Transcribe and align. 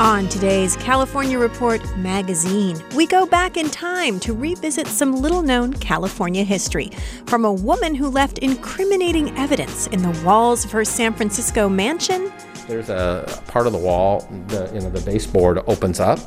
On 0.00 0.26
today's 0.30 0.76
California 0.76 1.38
Report 1.38 1.84
magazine, 1.98 2.82
we 2.94 3.06
go 3.06 3.26
back 3.26 3.58
in 3.58 3.68
time 3.68 4.18
to 4.20 4.32
revisit 4.32 4.86
some 4.86 5.14
little 5.20 5.42
known 5.42 5.74
California 5.74 6.42
history 6.42 6.90
from 7.26 7.44
a 7.44 7.52
woman 7.52 7.94
who 7.94 8.08
left 8.08 8.38
incriminating 8.38 9.36
evidence 9.36 9.88
in 9.88 10.00
the 10.00 10.18
walls 10.24 10.64
of 10.64 10.70
her 10.70 10.86
San 10.86 11.12
Francisco 11.12 11.68
mansion. 11.68 12.32
There's 12.66 12.88
a 12.88 13.42
part 13.48 13.66
of 13.66 13.74
the 13.74 13.78
wall, 13.78 14.26
the, 14.46 14.70
you 14.72 14.80
know, 14.80 14.88
the 14.88 15.02
baseboard 15.02 15.58
opens 15.66 16.00
up. 16.00 16.18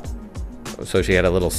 So 0.84 1.02
she 1.02 1.12
had 1.14 1.24
a 1.24 1.30
little 1.30 1.52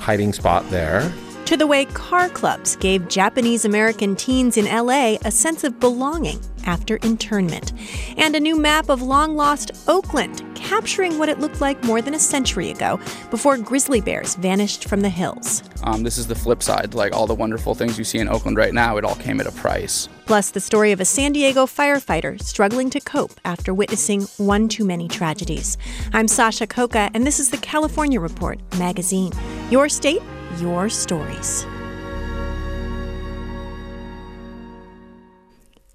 hiding 0.00 0.32
spot 0.32 0.66
there. 0.70 1.12
To 1.44 1.56
the 1.58 1.66
way 1.66 1.84
car 1.84 2.30
clubs 2.30 2.76
gave 2.76 3.08
Japanese 3.08 3.66
American 3.66 4.16
teens 4.16 4.56
in 4.56 4.64
LA 4.64 5.18
a 5.22 5.30
sense 5.30 5.64
of 5.64 5.78
belonging 5.78 6.40
after 6.68 6.96
internment. 6.96 7.72
And 8.18 8.36
a 8.36 8.40
new 8.40 8.56
map 8.56 8.90
of 8.90 9.00
long 9.00 9.34
lost 9.34 9.72
Oakland, 9.88 10.44
capturing 10.54 11.18
what 11.18 11.30
it 11.30 11.40
looked 11.40 11.62
like 11.62 11.82
more 11.82 12.02
than 12.02 12.14
a 12.14 12.18
century 12.18 12.70
ago 12.70 13.00
before 13.30 13.56
grizzly 13.56 14.02
bears 14.02 14.34
vanished 14.34 14.84
from 14.84 15.00
the 15.00 15.08
hills. 15.08 15.62
Um, 15.82 16.02
this 16.02 16.18
is 16.18 16.26
the 16.26 16.34
flip 16.34 16.62
side. 16.62 16.92
Like 16.94 17.14
all 17.14 17.26
the 17.26 17.34
wonderful 17.34 17.74
things 17.74 17.96
you 17.98 18.04
see 18.04 18.18
in 18.18 18.28
Oakland 18.28 18.58
right 18.58 18.74
now, 18.74 18.98
it 18.98 19.04
all 19.04 19.14
came 19.16 19.40
at 19.40 19.46
a 19.46 19.52
price. 19.52 20.08
Plus, 20.26 20.50
the 20.50 20.60
story 20.60 20.92
of 20.92 21.00
a 21.00 21.06
San 21.06 21.32
Diego 21.32 21.64
firefighter 21.64 22.40
struggling 22.42 22.90
to 22.90 23.00
cope 23.00 23.32
after 23.46 23.72
witnessing 23.72 24.22
one 24.36 24.68
too 24.68 24.84
many 24.84 25.08
tragedies. 25.08 25.78
I'm 26.12 26.28
Sasha 26.28 26.66
Khokha, 26.66 27.10
and 27.14 27.26
this 27.26 27.40
is 27.40 27.48
the 27.48 27.56
California 27.56 28.20
Report 28.20 28.58
magazine. 28.78 29.32
Your 29.70 29.88
state, 29.88 30.20
your 30.60 30.90
stories. 30.90 31.64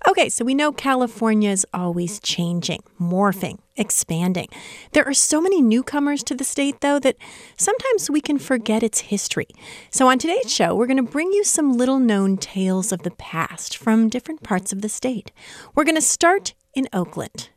Okay, 0.06 0.28
so 0.28 0.44
we 0.44 0.53
know 0.53 0.74
California 0.74 1.50
is 1.50 1.66
always 1.74 2.19
changing, 2.19 2.84
morphing, 3.00 3.59
expanding. 3.78 4.47
There 4.91 5.06
are 5.06 5.14
so 5.14 5.40
many 5.40 5.62
newcomers 5.62 6.24
to 6.24 6.36
the 6.36 6.44
state, 6.44 6.81
though, 6.81 7.00
that 7.00 7.16
sometimes 7.56 8.09
we 8.09 8.19
can 8.19 8.38
forget 8.38 8.84
its 8.84 9.00
history. 9.00 9.47
So, 9.91 10.09
on 10.09 10.19
today's 10.19 10.53
show, 10.53 10.75
we're 10.75 10.88
going 10.88 10.97
to 10.97 11.03
bring 11.03 11.31
you 11.31 11.46
some 11.46 11.78
little 11.78 12.00
known 12.00 12.36
tales 12.36 12.91
of 12.91 13.03
the 13.03 13.12
past 13.12 13.78
from 13.78 14.09
different 14.09 14.44
parts 14.44 14.74
of 14.74 14.81
the 14.81 14.90
state. 14.90 15.31
We're 15.74 15.86
going 15.86 15.96
to 15.96 16.02
start 16.02 16.53
in 16.74 16.90
Oakland. 16.91 17.50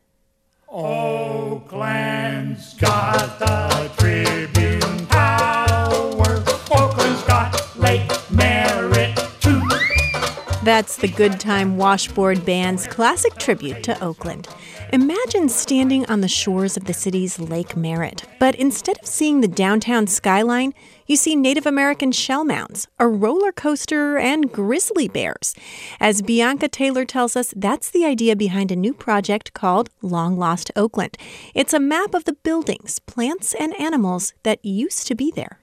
Oakland's 0.69 1.65
got 2.75 3.39
the 3.39 3.91
Tribune 3.97 4.76
That's 10.67 10.97
the 10.97 11.07
Good 11.07 11.39
Time 11.39 11.77
Washboard 11.77 12.45
Band's 12.45 12.87
classic 12.87 13.37
tribute 13.37 13.83
to 13.83 14.03
Oakland. 14.03 14.49
Imagine 14.91 15.47
standing 15.47 16.05
on 16.07 16.19
the 16.19 16.27
shores 16.27 16.75
of 16.75 16.83
the 16.83 16.93
city's 16.93 17.39
Lake 17.39 17.77
Merritt, 17.77 18.25
but 18.37 18.53
instead 18.55 18.99
of 18.99 19.07
seeing 19.07 19.39
the 19.39 19.47
downtown 19.47 20.07
skyline, 20.07 20.73
you 21.05 21.15
see 21.15 21.37
Native 21.37 21.65
American 21.65 22.11
shell 22.11 22.43
mounds, 22.43 22.89
a 22.99 23.07
roller 23.07 23.53
coaster, 23.53 24.17
and 24.17 24.51
grizzly 24.51 25.07
bears. 25.07 25.55
As 26.01 26.21
Bianca 26.21 26.67
Taylor 26.67 27.05
tells 27.05 27.37
us, 27.37 27.53
that's 27.55 27.89
the 27.89 28.03
idea 28.03 28.35
behind 28.35 28.69
a 28.69 28.75
new 28.75 28.93
project 28.93 29.53
called 29.53 29.89
Long 30.01 30.37
Lost 30.37 30.69
Oakland. 30.75 31.17
It's 31.55 31.73
a 31.73 31.79
map 31.79 32.13
of 32.13 32.25
the 32.25 32.33
buildings, 32.33 32.99
plants, 32.99 33.55
and 33.57 33.73
animals 33.79 34.33
that 34.43 34.65
used 34.65 35.07
to 35.07 35.15
be 35.15 35.31
there. 35.31 35.61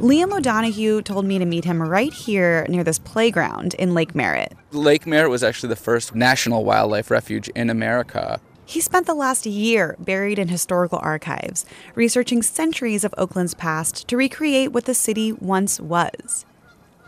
Liam 0.00 0.36
O'Donoghue 0.36 1.02
told 1.02 1.24
me 1.24 1.38
to 1.38 1.44
meet 1.44 1.64
him 1.64 1.82
right 1.82 2.12
here 2.12 2.66
near 2.68 2.84
this 2.84 2.98
playground 2.98 3.74
in 3.74 3.94
Lake 3.94 4.14
Merritt. 4.14 4.52
Lake 4.72 5.06
Merritt 5.06 5.30
was 5.30 5.42
actually 5.42 5.68
the 5.68 5.76
first 5.76 6.14
national 6.14 6.64
wildlife 6.64 7.10
refuge 7.10 7.48
in 7.50 7.70
America. 7.70 8.40
He 8.66 8.80
spent 8.80 9.06
the 9.06 9.14
last 9.14 9.46
year 9.46 9.94
buried 9.98 10.38
in 10.38 10.48
historical 10.48 10.98
archives, 11.02 11.66
researching 11.94 12.42
centuries 12.42 13.04
of 13.04 13.14
Oakland's 13.18 13.54
past 13.54 14.08
to 14.08 14.16
recreate 14.16 14.72
what 14.72 14.86
the 14.86 14.94
city 14.94 15.32
once 15.32 15.78
was. 15.80 16.46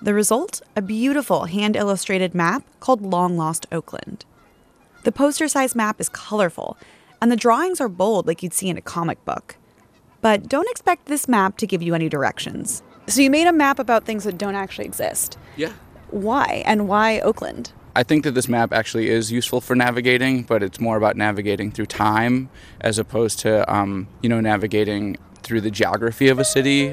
The 0.02 0.14
result? 0.14 0.60
A 0.76 0.82
beautiful 0.82 1.46
hand 1.46 1.74
illustrated 1.74 2.34
map 2.34 2.62
called 2.80 3.00
Long 3.00 3.36
Lost 3.36 3.66
Oakland. 3.72 4.24
The 5.04 5.12
poster 5.12 5.48
sized 5.48 5.74
map 5.74 6.00
is 6.00 6.08
colorful, 6.08 6.76
and 7.22 7.32
the 7.32 7.36
drawings 7.36 7.80
are 7.80 7.88
bold 7.88 8.26
like 8.26 8.42
you'd 8.42 8.52
see 8.52 8.68
in 8.68 8.76
a 8.76 8.82
comic 8.82 9.24
book. 9.24 9.56
But 10.26 10.48
don't 10.48 10.68
expect 10.70 11.06
this 11.06 11.28
map 11.28 11.56
to 11.58 11.68
give 11.68 11.82
you 11.82 11.94
any 11.94 12.08
directions. 12.08 12.82
So, 13.06 13.20
you 13.20 13.30
made 13.30 13.46
a 13.46 13.52
map 13.52 13.78
about 13.78 14.06
things 14.06 14.24
that 14.24 14.36
don't 14.36 14.56
actually 14.56 14.86
exist. 14.86 15.38
Yeah. 15.54 15.72
Why? 16.10 16.64
And 16.66 16.88
why 16.88 17.20
Oakland? 17.20 17.70
I 17.94 18.02
think 18.02 18.24
that 18.24 18.32
this 18.32 18.48
map 18.48 18.72
actually 18.72 19.08
is 19.08 19.30
useful 19.30 19.60
for 19.60 19.76
navigating, 19.76 20.42
but 20.42 20.64
it's 20.64 20.80
more 20.80 20.96
about 20.96 21.16
navigating 21.16 21.70
through 21.70 21.86
time 21.86 22.50
as 22.80 22.98
opposed 22.98 23.38
to, 23.40 23.72
um, 23.72 24.08
you 24.20 24.28
know, 24.28 24.40
navigating 24.40 25.16
through 25.44 25.60
the 25.60 25.70
geography 25.70 26.26
of 26.26 26.40
a 26.40 26.44
city. 26.44 26.92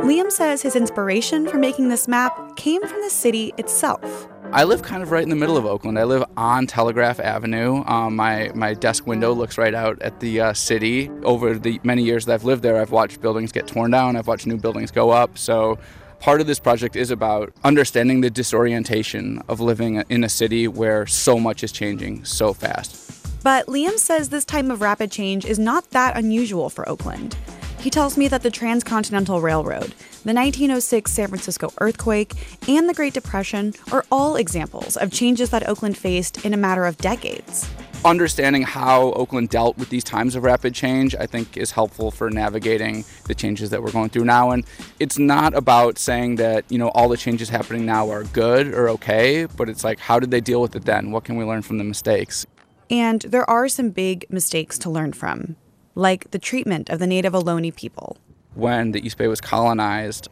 Liam 0.00 0.30
says 0.30 0.60
his 0.60 0.76
inspiration 0.76 1.48
for 1.48 1.56
making 1.56 1.88
this 1.88 2.06
map 2.06 2.56
came 2.56 2.86
from 2.86 3.00
the 3.00 3.08
city 3.08 3.54
itself. 3.56 4.28
I 4.54 4.64
live 4.64 4.82
kind 4.82 5.02
of 5.02 5.10
right 5.10 5.22
in 5.22 5.30
the 5.30 5.36
middle 5.36 5.56
of 5.56 5.64
Oakland. 5.64 5.98
I 5.98 6.04
live 6.04 6.24
on 6.36 6.66
Telegraph 6.66 7.18
Avenue. 7.20 7.82
Um, 7.86 8.16
my 8.16 8.50
my 8.54 8.74
desk 8.74 9.06
window 9.06 9.32
looks 9.32 9.56
right 9.56 9.72
out 9.72 10.00
at 10.02 10.20
the 10.20 10.42
uh, 10.42 10.52
city. 10.52 11.08
Over 11.22 11.58
the 11.58 11.80
many 11.84 12.02
years 12.02 12.26
that 12.26 12.34
I've 12.34 12.44
lived 12.44 12.62
there, 12.62 12.78
I've 12.78 12.90
watched 12.90 13.22
buildings 13.22 13.50
get 13.50 13.66
torn 13.66 13.92
down. 13.92 14.14
I've 14.14 14.26
watched 14.26 14.46
new 14.46 14.58
buildings 14.58 14.90
go 14.90 15.08
up. 15.08 15.38
So 15.38 15.78
part 16.20 16.42
of 16.42 16.46
this 16.46 16.58
project 16.58 16.96
is 16.96 17.10
about 17.10 17.54
understanding 17.64 18.20
the 18.20 18.28
disorientation 18.28 19.40
of 19.48 19.60
living 19.60 20.04
in 20.10 20.22
a 20.22 20.28
city 20.28 20.68
where 20.68 21.06
so 21.06 21.38
much 21.38 21.64
is 21.64 21.72
changing 21.72 22.26
so 22.26 22.52
fast. 22.52 23.42
But 23.42 23.68
Liam 23.68 23.98
says 23.98 24.28
this 24.28 24.44
time 24.44 24.70
of 24.70 24.82
rapid 24.82 25.10
change 25.10 25.46
is 25.46 25.58
not 25.58 25.88
that 25.92 26.14
unusual 26.14 26.68
for 26.68 26.86
Oakland. 26.86 27.38
He 27.82 27.90
tells 27.90 28.16
me 28.16 28.28
that 28.28 28.44
the 28.44 28.50
Transcontinental 28.50 29.40
Railroad, 29.40 29.94
the 30.22 30.32
1906 30.32 31.10
San 31.10 31.26
Francisco 31.26 31.72
earthquake, 31.80 32.32
and 32.68 32.88
the 32.88 32.94
Great 32.94 33.12
Depression 33.12 33.74
are 33.90 34.04
all 34.12 34.36
examples 34.36 34.96
of 34.96 35.10
changes 35.10 35.50
that 35.50 35.68
Oakland 35.68 35.98
faced 35.98 36.44
in 36.44 36.54
a 36.54 36.56
matter 36.56 36.86
of 36.86 36.96
decades. 36.98 37.68
Understanding 38.04 38.62
how 38.62 39.12
Oakland 39.14 39.48
dealt 39.48 39.76
with 39.78 39.88
these 39.88 40.04
times 40.04 40.36
of 40.36 40.44
rapid 40.44 40.76
change, 40.76 41.16
I 41.16 41.26
think, 41.26 41.56
is 41.56 41.72
helpful 41.72 42.12
for 42.12 42.30
navigating 42.30 43.04
the 43.26 43.34
changes 43.34 43.70
that 43.70 43.82
we're 43.82 43.90
going 43.90 44.10
through 44.10 44.26
now. 44.26 44.52
And 44.52 44.64
it's 45.00 45.18
not 45.18 45.52
about 45.52 45.98
saying 45.98 46.36
that, 46.36 46.64
you 46.70 46.78
know, 46.78 46.90
all 46.90 47.08
the 47.08 47.16
changes 47.16 47.48
happening 47.48 47.84
now 47.84 48.08
are 48.10 48.22
good 48.22 48.68
or 48.68 48.90
okay, 48.90 49.46
but 49.56 49.68
it's 49.68 49.82
like, 49.82 49.98
how 49.98 50.20
did 50.20 50.30
they 50.30 50.40
deal 50.40 50.62
with 50.62 50.76
it 50.76 50.84
then? 50.84 51.10
What 51.10 51.24
can 51.24 51.34
we 51.34 51.44
learn 51.44 51.62
from 51.62 51.78
the 51.78 51.84
mistakes? 51.84 52.46
And 52.90 53.22
there 53.22 53.48
are 53.50 53.68
some 53.68 53.90
big 53.90 54.26
mistakes 54.30 54.78
to 54.80 54.90
learn 54.90 55.14
from, 55.14 55.56
like 55.94 56.30
the 56.30 56.38
treatment 56.38 56.90
of 56.90 56.98
the 56.98 57.06
native 57.06 57.32
Ohlone 57.32 57.74
people. 57.74 58.16
When 58.54 58.92
the 58.92 59.04
East 59.04 59.18
Bay 59.18 59.28
was 59.28 59.40
colonized, 59.40 60.28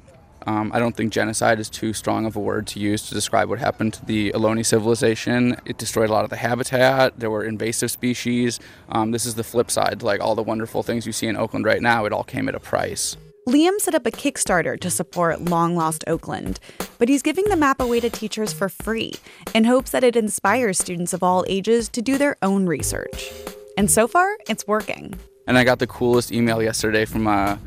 um, 0.47 0.71
I 0.75 0.79
don't 0.79 0.97
think 0.97 1.13
genocide 1.13 1.61
is 1.61 1.69
too 1.69 1.93
strong 1.93 2.25
of 2.27 2.37
a 2.37 2.41
word 2.41 2.67
to 2.69 2.81
use 2.81 3.09
to 3.09 3.15
describe 3.15 3.49
what 3.49 3.59
happened 3.59 3.95
to 3.95 4.05
the 4.07 4.33
Ohlone 4.33 4.65
civilization. 4.65 5.57
It 5.65 5.79
destroyed 5.79 6.09
a 6.11 6.13
lot 6.13 6.25
of 6.25 6.31
the 6.31 6.37
habitat. 6.37 7.19
There 7.19 7.31
were 7.31 7.45
invasive 7.45 7.91
species. 7.91 8.59
Um, 8.89 9.11
this 9.11 9.27
is 9.27 9.35
the 9.35 9.45
flip 9.45 9.71
side. 9.71 10.03
Like 10.03 10.21
all 10.21 10.35
the 10.35 10.43
wonderful 10.43 10.83
things 10.83 11.07
you 11.07 11.13
see 11.13 11.27
in 11.27 11.37
Oakland 11.37 11.65
right 11.67 11.83
now, 11.83 12.05
it 12.05 12.13
all 12.13 12.25
came 12.25 12.49
at 12.49 12.55
a 12.55 12.61
price. 12.61 13.17
Liam 13.49 13.79
set 13.81 13.95
up 13.95 14.07
a 14.07 14.11
Kickstarter 14.11 14.79
to 14.81 14.91
support 14.91 15.41
Long 15.43 15.75
Lost 15.75 16.05
Oakland, 16.07 16.61
but 16.99 17.09
he's 17.09 17.23
giving 17.23 17.47
the 17.47 17.57
map 17.57 17.81
away 17.81 17.99
to 18.01 18.11
teachers 18.11 18.53
for 18.53 18.69
free 18.69 19.15
in 19.55 19.65
hopes 19.65 19.91
that 19.91 20.05
it 20.05 20.15
inspires 20.15 20.79
students 20.79 21.13
of 21.13 21.23
all 21.23 21.45
ages 21.49 21.89
to 21.89 22.03
do 22.03 22.17
their 22.19 22.37
own 22.43 22.67
research. 22.67 23.33
And 23.77 23.91
so 23.91 24.07
far, 24.07 24.37
it's 24.49 24.67
working. 24.67 25.19
And 25.51 25.59
I 25.59 25.65
got 25.65 25.81
the 25.81 25.87
coolest 25.89 26.31
email 26.31 26.63
yesterday 26.63 27.05
from 27.05 27.27
a, 27.27 27.59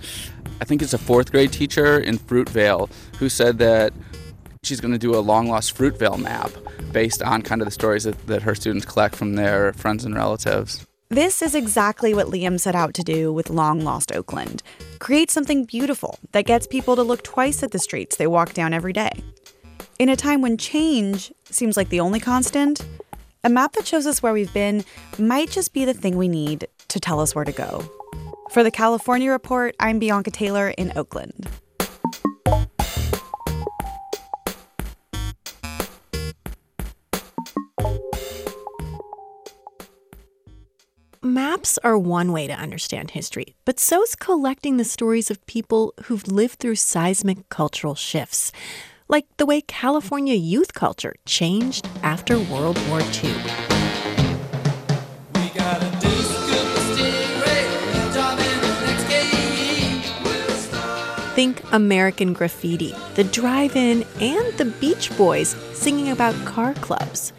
I 0.61 0.63
think 0.63 0.81
it's 0.81 0.93
a 0.93 0.97
fourth 0.97 1.33
grade 1.33 1.51
teacher 1.51 1.99
in 1.99 2.17
Fruitvale 2.17 2.89
who 3.17 3.27
said 3.27 3.57
that 3.57 3.91
she's 4.63 4.79
going 4.79 4.93
to 4.93 4.97
do 4.97 5.13
a 5.13 5.19
long 5.19 5.49
lost 5.49 5.77
Fruitvale 5.77 6.17
map 6.17 6.49
based 6.93 7.21
on 7.21 7.41
kind 7.41 7.59
of 7.61 7.65
the 7.65 7.71
stories 7.71 8.05
that, 8.05 8.25
that 8.27 8.41
her 8.43 8.55
students 8.55 8.85
collect 8.85 9.17
from 9.17 9.33
their 9.35 9.73
friends 9.73 10.05
and 10.05 10.15
relatives. 10.15 10.87
This 11.09 11.41
is 11.41 11.55
exactly 11.55 12.13
what 12.13 12.27
Liam 12.27 12.57
set 12.57 12.73
out 12.73 12.93
to 12.93 13.03
do 13.03 13.33
with 13.33 13.49
Long 13.49 13.81
Lost 13.81 14.13
Oakland 14.13 14.63
create 14.99 15.29
something 15.29 15.65
beautiful 15.65 16.17
that 16.31 16.45
gets 16.45 16.65
people 16.65 16.95
to 16.95 17.03
look 17.03 17.21
twice 17.21 17.63
at 17.63 17.71
the 17.71 17.79
streets 17.79 18.15
they 18.15 18.27
walk 18.27 18.53
down 18.53 18.71
every 18.71 18.93
day. 18.93 19.11
In 19.99 20.07
a 20.07 20.15
time 20.15 20.41
when 20.41 20.55
change 20.55 21.33
seems 21.43 21.75
like 21.75 21.89
the 21.89 21.99
only 21.99 22.21
constant, 22.21 22.85
a 23.43 23.49
map 23.49 23.73
that 23.73 23.85
shows 23.85 24.07
us 24.07 24.23
where 24.23 24.31
we've 24.31 24.53
been 24.53 24.85
might 25.19 25.51
just 25.51 25.73
be 25.73 25.83
the 25.83 25.93
thing 25.93 26.15
we 26.15 26.29
need 26.29 26.65
to 26.93 26.99
tell 26.99 27.19
us 27.19 27.35
where 27.35 27.43
to 27.43 27.51
go. 27.51 27.83
For 28.51 28.63
the 28.63 28.71
California 28.71 29.31
Report, 29.31 29.75
I'm 29.79 29.97
Bianca 29.97 30.29
Taylor 30.29 30.69
in 30.69 30.93
Oakland. 30.95 31.49
Maps 41.23 41.79
are 41.83 41.97
one 41.97 42.31
way 42.31 42.45
to 42.45 42.53
understand 42.53 43.11
history, 43.11 43.55
but 43.65 43.79
so's 43.79 44.13
collecting 44.13 44.77
the 44.77 44.83
stories 44.83 45.31
of 45.31 45.43
people 45.47 45.95
who've 46.03 46.27
lived 46.27 46.59
through 46.59 46.75
seismic 46.75 47.49
cultural 47.49 47.95
shifts, 47.95 48.51
like 49.07 49.25
the 49.37 49.47
way 49.47 49.61
California 49.61 50.35
youth 50.35 50.75
culture 50.75 51.15
changed 51.25 51.87
after 52.03 52.37
World 52.37 52.77
War 52.89 53.01
II. 53.01 53.72
Think 61.33 61.63
American 61.73 62.33
Graffiti, 62.33 62.93
the 63.15 63.23
drive 63.23 63.75
in, 63.75 64.05
and 64.21 64.53
the 64.59 64.65
Beach 64.79 65.15
Boys 65.17 65.55
singing 65.73 66.11
about 66.11 66.35
car 66.45 66.75
clubs. 66.75 67.33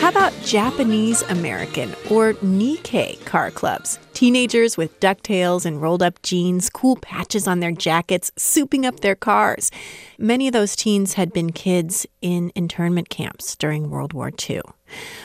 How 0.00 0.08
about 0.08 0.32
Japanese 0.42 1.20
American 1.22 1.90
or 2.10 2.32
Nikkei 2.34 3.22
car 3.26 3.50
clubs? 3.50 3.98
Teenagers 4.14 4.78
with 4.78 4.98
ducktails 5.00 5.66
and 5.66 5.82
rolled 5.82 6.02
up 6.02 6.22
jeans, 6.22 6.70
cool 6.70 6.96
patches 6.96 7.46
on 7.46 7.60
their 7.60 7.72
jackets, 7.72 8.30
souping 8.36 8.86
up 8.86 9.00
their 9.00 9.14
cars. 9.14 9.70
Many 10.18 10.46
of 10.46 10.54
those 10.54 10.76
teens 10.76 11.14
had 11.14 11.32
been 11.34 11.52
kids 11.52 12.06
in 12.22 12.52
internment 12.54 13.10
camps 13.10 13.54
during 13.54 13.90
World 13.90 14.14
War 14.14 14.30
II. 14.48 14.62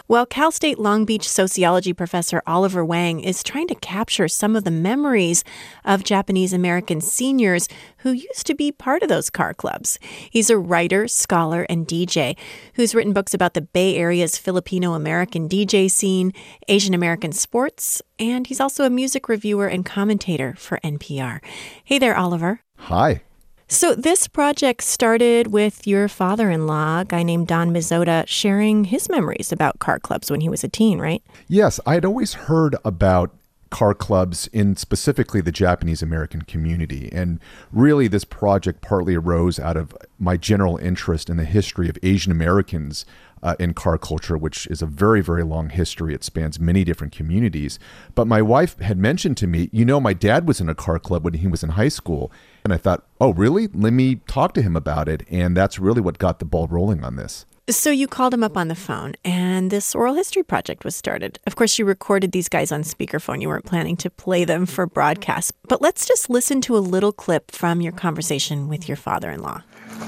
Well, 0.08 0.26
Cal 0.26 0.52
State 0.52 0.80
Long 0.80 1.06
Beach 1.06 1.28
sociology 1.28 1.94
professor 1.94 2.42
Oliver 2.48 2.84
Wang 2.84 3.20
is 3.20 3.44
trying 3.44 3.68
to 3.68 3.76
capture 3.76 4.28
some 4.28 4.56
of 4.56 4.64
the 4.64 4.72
memories 4.72 5.44
of 5.84 6.04
Japanese 6.04 6.54
American 6.54 7.02
seniors 7.02 7.68
who 7.98 8.12
used 8.12 8.46
to 8.48 8.56
be 8.56 8.72
part 8.72 9.04
of 9.04 9.10
those 9.10 9.30
car 9.30 9.54
clubs. 9.54 10.00
He's 10.30 10.50
a 10.50 10.58
writer, 10.58 11.08
scholar, 11.08 11.64
and 11.70 11.88
DJ 11.88 12.38
who's 12.76 12.96
written 12.96 13.14
books 13.14 13.34
about 13.34 13.54
the 13.54 13.62
Bay 13.62 13.96
Area's 13.98 14.38
Filipino 14.38 14.94
American 14.94 15.50
DJ 15.50 15.90
scene, 15.92 16.32
Asian 16.68 16.94
American 16.94 17.32
sports, 17.32 18.02
and 18.20 18.48
he's 18.48 18.62
also 18.62 18.84
a 18.84 18.90
music 18.90 19.28
reviewer 19.28 19.68
and 19.68 19.86
commentator 19.86 20.56
for 20.58 20.80
NPR. 20.84 21.44
Hey 21.84 22.00
there, 22.00 22.16
Oliver. 22.16 22.62
Hi. 22.78 23.22
So, 23.70 23.94
this 23.96 24.30
project 24.30 24.82
started 24.82 25.48
with 25.48 25.86
your 25.86 26.08
father 26.08 26.50
in 26.50 26.68
law, 26.68 27.02
a 27.02 27.06
guy 27.06 27.22
named 27.22 27.48
Don 27.48 27.72
Mizota, 27.72 28.26
sharing 28.26 28.86
his 28.86 29.10
memories 29.10 29.52
about 29.52 29.80
car 29.80 30.00
clubs 30.00 30.32
when 30.32 30.40
he 30.40 30.48
was 30.48 30.64
a 30.64 30.70
teen, 30.70 31.00
right? 31.00 31.22
Yes, 31.50 31.78
I 31.86 31.96
had 31.96 32.06
always 32.06 32.34
heard 32.34 32.78
about 32.86 33.36
car 33.70 33.94
clubs 33.94 34.48
in 34.54 34.78
specifically 34.78 35.42
the 35.42 35.52
Japanese 35.52 36.02
American 36.02 36.44
community. 36.44 37.10
And 37.12 37.42
really, 37.74 38.08
this 38.08 38.24
project 38.24 38.80
partly 38.80 39.16
arose 39.16 39.60
out 39.60 39.76
of 39.76 39.94
my 40.18 40.38
general 40.38 40.78
interest 40.78 41.30
in 41.30 41.36
the 41.36 41.44
history 41.44 41.90
of 41.90 41.98
Asian 42.02 42.32
Americans 42.32 43.06
uh, 43.44 43.56
in 43.60 43.74
car 43.74 43.98
culture, 43.98 44.38
which 44.38 44.68
is 44.68 44.82
a 44.82 44.86
very, 44.86 45.22
very 45.22 45.44
long 45.44 45.70
history. 45.70 46.14
It 46.14 46.24
spans 46.24 46.60
many 46.60 46.84
different 46.84 47.14
communities. 47.14 47.80
But 48.16 48.28
my 48.28 48.42
wife 48.42 48.80
had 48.80 48.98
mentioned 48.98 49.38
to 49.38 49.48
me, 49.48 49.70
you 49.72 49.86
know, 49.86 50.00
my 50.00 50.14
dad 50.14 50.48
was 50.48 50.60
in 50.60 50.70
a 50.70 50.76
car 50.76 51.00
club 51.00 51.24
when 51.24 51.34
he 51.34 51.48
was 51.48 51.64
in 51.64 51.72
high 51.72 51.90
school. 51.90 52.32
And 52.68 52.74
I 52.74 52.78
thought, 52.78 53.06
oh, 53.22 53.32
really? 53.32 53.68
Let 53.68 53.94
me 53.94 54.16
talk 54.28 54.54
to 54.56 54.62
him 54.62 54.76
about 54.76 55.08
it. 55.08 55.26
And 55.30 55.56
that's 55.56 55.80
really 55.80 56.02
what 56.02 56.18
got 56.18 56.40
the 56.40 56.46
ball 56.46 56.68
rolling 56.68 57.02
on 57.02 57.16
this. 57.16 57.46
So 57.70 57.92
you 57.92 58.08
called 58.08 58.34
him 58.34 58.44
up 58.44 58.58
on 58.58 58.68
the 58.68 58.76
phone, 58.76 59.14
and 59.24 59.72
this 59.72 59.96
oral 59.96 60.16
history 60.16 60.44
project 60.44 60.84
was 60.84 60.94
started. 60.94 61.40
Of 61.48 61.56
course, 61.56 61.80
you 61.80 61.86
recorded 61.86 62.34
these 62.34 62.50
guys 62.50 62.74
on 62.74 62.84
speakerphone. 62.84 63.42
You 63.42 63.48
weren't 63.48 63.64
planning 63.64 63.96
to 63.98 64.10
play 64.10 64.44
them 64.44 64.66
for 64.66 64.86
broadcast. 64.86 65.54
But 65.70 65.82
let's 65.82 66.06
just 66.06 66.30
listen 66.30 66.60
to 66.64 66.76
a 66.76 66.80
little 66.80 67.14
clip 67.14 67.52
from 67.52 67.80
your 67.80 67.94
conversation 67.94 68.68
with 68.68 68.90
your 68.90 68.98
father 68.98 69.32
in 69.32 69.42
law. 69.42 69.62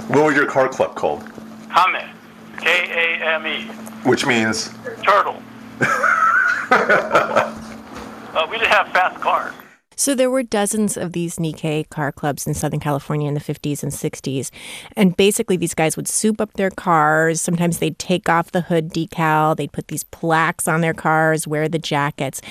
What 0.07 0.25
was 0.25 0.35
your 0.35 0.45
car 0.45 0.67
club 0.67 0.95
called? 0.95 1.23
Kame. 1.73 2.09
K 2.59 3.19
A 3.21 3.25
M 3.35 3.47
E. 3.47 3.63
Which 4.03 4.25
means 4.25 4.73
Turtle. 5.01 5.41
uh, 6.71 7.55
we 8.51 8.57
didn't 8.57 8.69
have 8.69 8.89
fast 8.89 9.21
cars. 9.21 9.53
So 9.99 10.15
there 10.15 10.29
were 10.31 10.43
dozens 10.43 10.95
of 10.95 11.11
these 11.11 11.39
Nikkei 11.39 11.89
car 11.89 12.13
clubs 12.13 12.47
in 12.47 12.53
Southern 12.53 12.79
California 12.79 13.27
in 13.27 13.33
the 13.33 13.41
50s 13.41 13.83
and 13.83 13.91
60s. 13.91 14.49
And 14.95 15.17
basically, 15.17 15.57
these 15.57 15.73
guys 15.73 15.97
would 15.97 16.07
soup 16.07 16.39
up 16.39 16.53
their 16.53 16.69
cars. 16.69 17.41
Sometimes 17.41 17.79
they'd 17.79 17.99
take 17.99 18.29
off 18.29 18.53
the 18.53 18.61
hood 18.61 18.93
decal. 18.93 19.57
They'd 19.57 19.73
put 19.73 19.89
these 19.89 20.05
plaques 20.05 20.69
on 20.69 20.79
their 20.79 20.93
cars, 20.93 21.49
wear 21.49 21.67
the 21.67 21.79
jackets. 21.79 22.41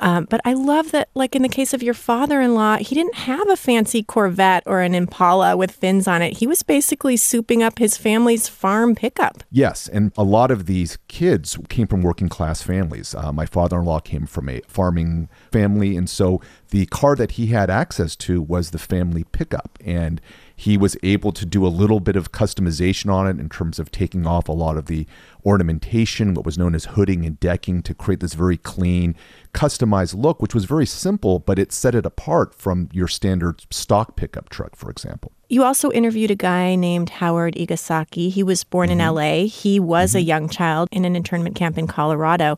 Um, 0.00 0.26
but 0.28 0.40
I 0.44 0.54
love 0.54 0.90
that, 0.90 1.08
like 1.14 1.36
in 1.36 1.42
the 1.42 1.48
case 1.48 1.72
of 1.72 1.80
your 1.80 1.94
father 1.94 2.40
in 2.40 2.56
law, 2.56 2.78
he 2.78 2.96
didn't 2.96 3.14
have 3.14 3.48
a 3.48 3.56
fancy 3.56 4.02
Corvette 4.02 4.64
or 4.66 4.80
an 4.80 4.92
Impala 4.96 5.56
with 5.56 5.70
fins 5.70 6.08
on 6.08 6.22
it. 6.22 6.38
He 6.38 6.48
was 6.48 6.64
basically 6.64 7.14
souping 7.14 7.62
up 7.62 7.78
his 7.78 7.96
family's 7.96 8.48
farm 8.48 8.96
pickup. 8.96 9.44
Yes, 9.52 9.86
and 9.86 10.10
a 10.16 10.24
lot 10.24 10.50
of 10.50 10.66
these 10.66 10.98
kids 11.06 11.56
came 11.68 11.86
from 11.86 12.02
working 12.02 12.28
class 12.28 12.62
families. 12.62 13.14
Uh, 13.14 13.32
my 13.32 13.46
father 13.46 13.78
in 13.78 13.84
law 13.84 14.00
came 14.00 14.26
from 14.26 14.48
a 14.48 14.60
farming 14.66 15.28
family, 15.52 15.96
and 15.96 16.08
so 16.08 16.40
the 16.70 16.86
car 16.86 17.16
that 17.16 17.32
he 17.32 17.48
had 17.48 17.70
access 17.70 18.16
to 18.16 18.42
was 18.42 18.70
the 18.70 18.78
family 18.78 19.24
pickup. 19.24 19.78
And 19.84 20.20
he 20.54 20.78
was 20.78 20.96
able 21.02 21.32
to 21.32 21.44
do 21.44 21.66
a 21.66 21.68
little 21.68 22.00
bit 22.00 22.16
of 22.16 22.32
customization 22.32 23.12
on 23.12 23.26
it 23.26 23.38
in 23.38 23.48
terms 23.48 23.78
of 23.78 23.90
taking 23.90 24.26
off 24.26 24.48
a 24.48 24.52
lot 24.52 24.78
of 24.78 24.86
the 24.86 25.06
ornamentation, 25.46 26.34
what 26.34 26.44
was 26.44 26.58
known 26.58 26.74
as 26.74 26.84
hooding 26.86 27.24
and 27.24 27.38
decking, 27.40 27.82
to 27.82 27.94
create 27.94 28.20
this 28.20 28.34
very 28.34 28.56
clean, 28.56 29.14
customized 29.54 30.14
look, 30.20 30.42
which 30.42 30.54
was 30.54 30.64
very 30.64 30.84
simple, 30.86 31.38
but 31.38 31.58
it 31.58 31.72
set 31.72 31.94
it 31.94 32.04
apart 32.04 32.54
from 32.54 32.88
your 32.92 33.08
standard 33.08 33.64
stock 33.70 34.16
pickup 34.16 34.48
truck, 34.50 34.76
for 34.76 34.90
example. 34.90 35.32
You 35.48 35.62
also 35.62 35.92
interviewed 35.92 36.32
a 36.32 36.34
guy 36.34 36.74
named 36.74 37.08
Howard 37.08 37.54
Igasaki. 37.56 38.30
He 38.30 38.42
was 38.42 38.64
born 38.64 38.90
in 38.90 38.98
LA. 38.98 39.44
He 39.46 39.78
was 39.78 40.16
a 40.16 40.20
young 40.20 40.48
child 40.48 40.88
in 40.90 41.04
an 41.04 41.14
internment 41.14 41.54
camp 41.54 41.78
in 41.78 41.86
Colorado. 41.86 42.56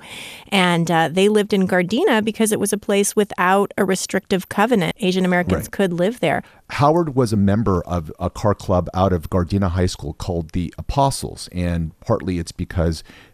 And 0.48 0.90
uh, 0.90 1.08
they 1.12 1.28
lived 1.28 1.52
in 1.52 1.68
Gardena 1.68 2.24
because 2.24 2.50
it 2.50 2.58
was 2.58 2.72
a 2.72 2.78
place 2.78 3.14
without 3.14 3.74
a 3.76 3.84
restrictive 3.84 4.48
covenant. 4.48 4.96
Asian 5.00 5.26
Americans 5.26 5.64
Right. 5.64 5.70
could 5.70 5.92
live 5.92 6.20
there. 6.20 6.42
Howard 6.70 7.14
was 7.14 7.30
a 7.32 7.36
member 7.36 7.82
of 7.82 8.10
a 8.18 8.30
car 8.30 8.54
club 8.54 8.88
out 8.94 9.12
of 9.12 9.28
Gardena 9.28 9.70
High 9.70 9.86
School 9.86 10.14
called 10.14 10.52
the 10.52 10.72
Apostles, 10.78 11.48
and 11.52 11.98
partly 12.00 12.38
it's 12.38 12.52
because 12.52 12.77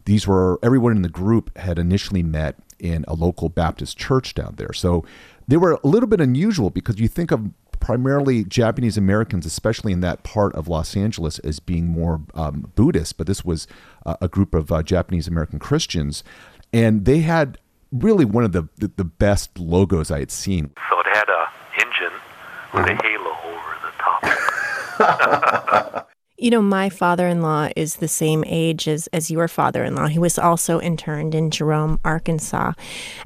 these 0.05 0.27
were 0.27 0.59
everyone 0.63 0.97
in 0.97 1.03
the 1.03 1.09
group 1.09 1.57
had 1.59 1.79
initially 1.79 2.23
met 2.23 2.57
in 2.79 3.05
a 3.09 3.15
local 3.15 3.49
Baptist 3.49 3.97
church 3.97 4.35
down 4.35 4.55
there. 4.57 4.73
So 4.73 5.05
they 5.49 5.57
were 5.57 5.73
a 5.73 5.87
little 5.87 6.09
bit 6.09 6.21
unusual 6.21 6.71
because 6.71 6.99
you 6.99 7.09
think 7.09 7.31
of 7.31 7.51
primarily 7.81 8.45
Japanese 8.45 8.97
Americans, 8.97 9.45
especially 9.45 9.93
in 9.93 10.01
that 10.01 10.23
part 10.23 10.55
of 10.55 10.69
Los 10.69 10.97
Angeles, 10.97 11.39
as 11.41 11.61
being 11.61 11.87
more 11.87 12.23
um, 12.35 12.73
Buddhist, 12.75 13.19
but 13.19 13.27
this 13.27 13.45
was 13.45 13.67
uh, 14.07 14.17
a 14.23 14.29
group 14.29 14.55
of 14.55 14.73
uh, 14.73 14.83
Japanese 14.83 15.29
American 15.29 15.59
Christians, 15.59 16.25
and 16.73 17.05
they 17.05 17.21
had 17.21 17.59
really 17.93 18.25
one 18.25 18.43
of 18.43 18.53
the, 18.53 18.69
the 18.79 18.91
the 18.97 19.05
best 19.05 19.59
logos 19.59 20.11
I 20.11 20.21
had 20.21 20.31
seen. 20.31 20.71
So 20.91 21.01
it 21.01 21.07
had 21.15 21.29
a 21.29 21.47
engine 21.79 22.19
with 22.73 22.87
a 22.87 22.95
halo 23.03 23.33
over 23.53 23.77
the 23.85 23.93
top. 23.99 25.91
You 26.37 26.51
know, 26.51 26.63
my 26.63 26.89
father 26.89 27.29
in 27.29 27.43
law 27.43 27.69
is 27.77 27.97
the 27.97 28.09
same 28.09 28.43
age 28.49 28.89
as, 28.89 29.07
as 29.13 29.31
your 29.31 29.47
father 29.47 29.85
in 29.85 29.95
law. 29.95 30.09
He 30.09 30.19
was 30.19 30.37
also 30.37 30.81
interned 30.81 31.33
in 31.33 31.49
Jerome, 31.49 32.01
Arkansas. 32.05 32.73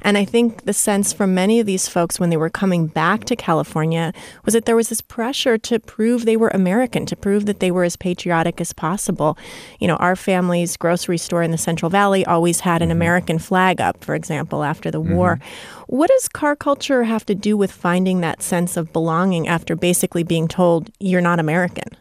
And 0.03 0.15
I 0.15 0.25
think 0.25 0.65
the 0.65 0.73
sense 0.73 1.11
from 1.11 1.33
many 1.33 1.59
of 1.59 1.65
these 1.65 1.87
folks 1.87 2.19
when 2.19 2.29
they 2.29 2.37
were 2.37 2.51
coming 2.51 2.85
back 2.85 3.25
to 3.25 3.35
California 3.35 4.13
was 4.45 4.53
that 4.53 4.65
there 4.65 4.75
was 4.75 4.89
this 4.89 5.01
pressure 5.01 5.57
to 5.57 5.79
prove 5.79 6.25
they 6.25 6.37
were 6.37 6.49
American, 6.49 7.07
to 7.07 7.15
prove 7.15 7.47
that 7.47 7.59
they 7.59 7.71
were 7.71 7.83
as 7.83 7.95
patriotic 7.95 8.61
as 8.61 8.73
possible. 8.73 9.35
You 9.79 9.87
know, 9.87 9.95
our 9.95 10.15
family's 10.15 10.77
grocery 10.77 11.17
store 11.17 11.41
in 11.41 11.49
the 11.49 11.57
Central 11.57 11.89
Valley 11.89 12.23
always 12.27 12.59
had 12.59 12.83
an 12.83 12.89
mm-hmm. 12.89 12.97
American 12.97 13.39
flag 13.39 13.81
up, 13.81 14.03
for 14.03 14.13
example, 14.13 14.63
after 14.63 14.91
the 14.91 15.01
war. 15.01 15.37
Mm-hmm. 15.37 15.95
What 15.95 16.11
does 16.11 16.29
car 16.29 16.55
culture 16.55 17.05
have 17.05 17.25
to 17.25 17.33
do 17.33 17.57
with 17.57 17.71
finding 17.71 18.21
that 18.21 18.43
sense 18.43 18.77
of 18.77 18.93
belonging 18.93 19.47
after 19.47 19.75
basically 19.75 20.21
being 20.21 20.47
told 20.47 20.91
you're 20.99 21.21
not 21.21 21.39
American? 21.39 21.98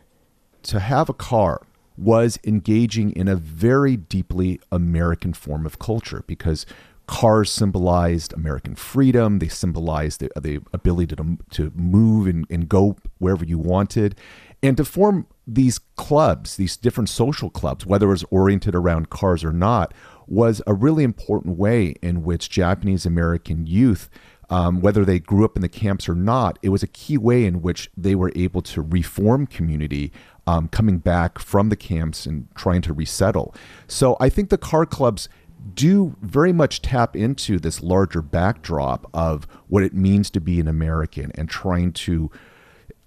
To 0.64 0.80
have 0.80 1.08
a 1.08 1.14
car 1.14 1.62
was 1.96 2.38
engaging 2.44 3.10
in 3.12 3.26
a 3.26 3.36
very 3.36 3.96
deeply 3.96 4.60
American 4.70 5.32
form 5.32 5.66
of 5.66 5.78
culture 5.78 6.22
because 6.26 6.64
cars 7.08 7.50
symbolized 7.50 8.32
American 8.34 8.76
freedom. 8.76 9.40
They 9.40 9.48
symbolized 9.48 10.20
the, 10.20 10.30
uh, 10.36 10.40
the 10.40 10.60
ability 10.72 11.16
to, 11.16 11.38
to 11.50 11.72
move 11.74 12.28
and, 12.28 12.46
and 12.48 12.68
go 12.68 12.96
wherever 13.18 13.44
you 13.44 13.58
wanted. 13.58 14.14
And 14.62 14.76
to 14.76 14.84
form 14.84 15.26
these 15.46 15.78
clubs, 15.96 16.56
these 16.56 16.76
different 16.76 17.08
social 17.08 17.50
clubs, 17.50 17.86
whether 17.86 18.06
it 18.06 18.10
was 18.10 18.24
oriented 18.30 18.74
around 18.74 19.10
cars 19.10 19.42
or 19.42 19.52
not, 19.52 19.92
was 20.26 20.60
a 20.66 20.74
really 20.74 21.04
important 21.04 21.56
way 21.56 21.94
in 22.02 22.22
which 22.22 22.50
Japanese 22.50 23.06
American 23.06 23.66
youth 23.66 24.10
um, 24.50 24.80
whether 24.80 25.04
they 25.04 25.18
grew 25.18 25.44
up 25.44 25.56
in 25.56 25.62
the 25.62 25.68
camps 25.68 26.08
or 26.08 26.14
not, 26.14 26.58
it 26.62 26.70
was 26.70 26.82
a 26.82 26.86
key 26.86 27.18
way 27.18 27.44
in 27.44 27.60
which 27.60 27.90
they 27.96 28.14
were 28.14 28.32
able 28.34 28.62
to 28.62 28.80
reform 28.80 29.46
community 29.46 30.12
um, 30.46 30.68
coming 30.68 30.98
back 30.98 31.38
from 31.38 31.68
the 31.68 31.76
camps 31.76 32.24
and 32.24 32.48
trying 32.54 32.80
to 32.82 32.92
resettle. 32.92 33.54
So 33.86 34.16
I 34.18 34.28
think 34.30 34.48
the 34.48 34.58
car 34.58 34.86
clubs 34.86 35.28
do 35.74 36.16
very 36.22 36.52
much 36.52 36.80
tap 36.80 37.14
into 37.16 37.58
this 37.58 37.82
larger 37.82 38.22
backdrop 38.22 39.08
of 39.12 39.46
what 39.66 39.82
it 39.82 39.92
means 39.92 40.30
to 40.30 40.40
be 40.40 40.60
an 40.60 40.68
American 40.68 41.30
and 41.34 41.48
trying 41.48 41.92
to 41.92 42.30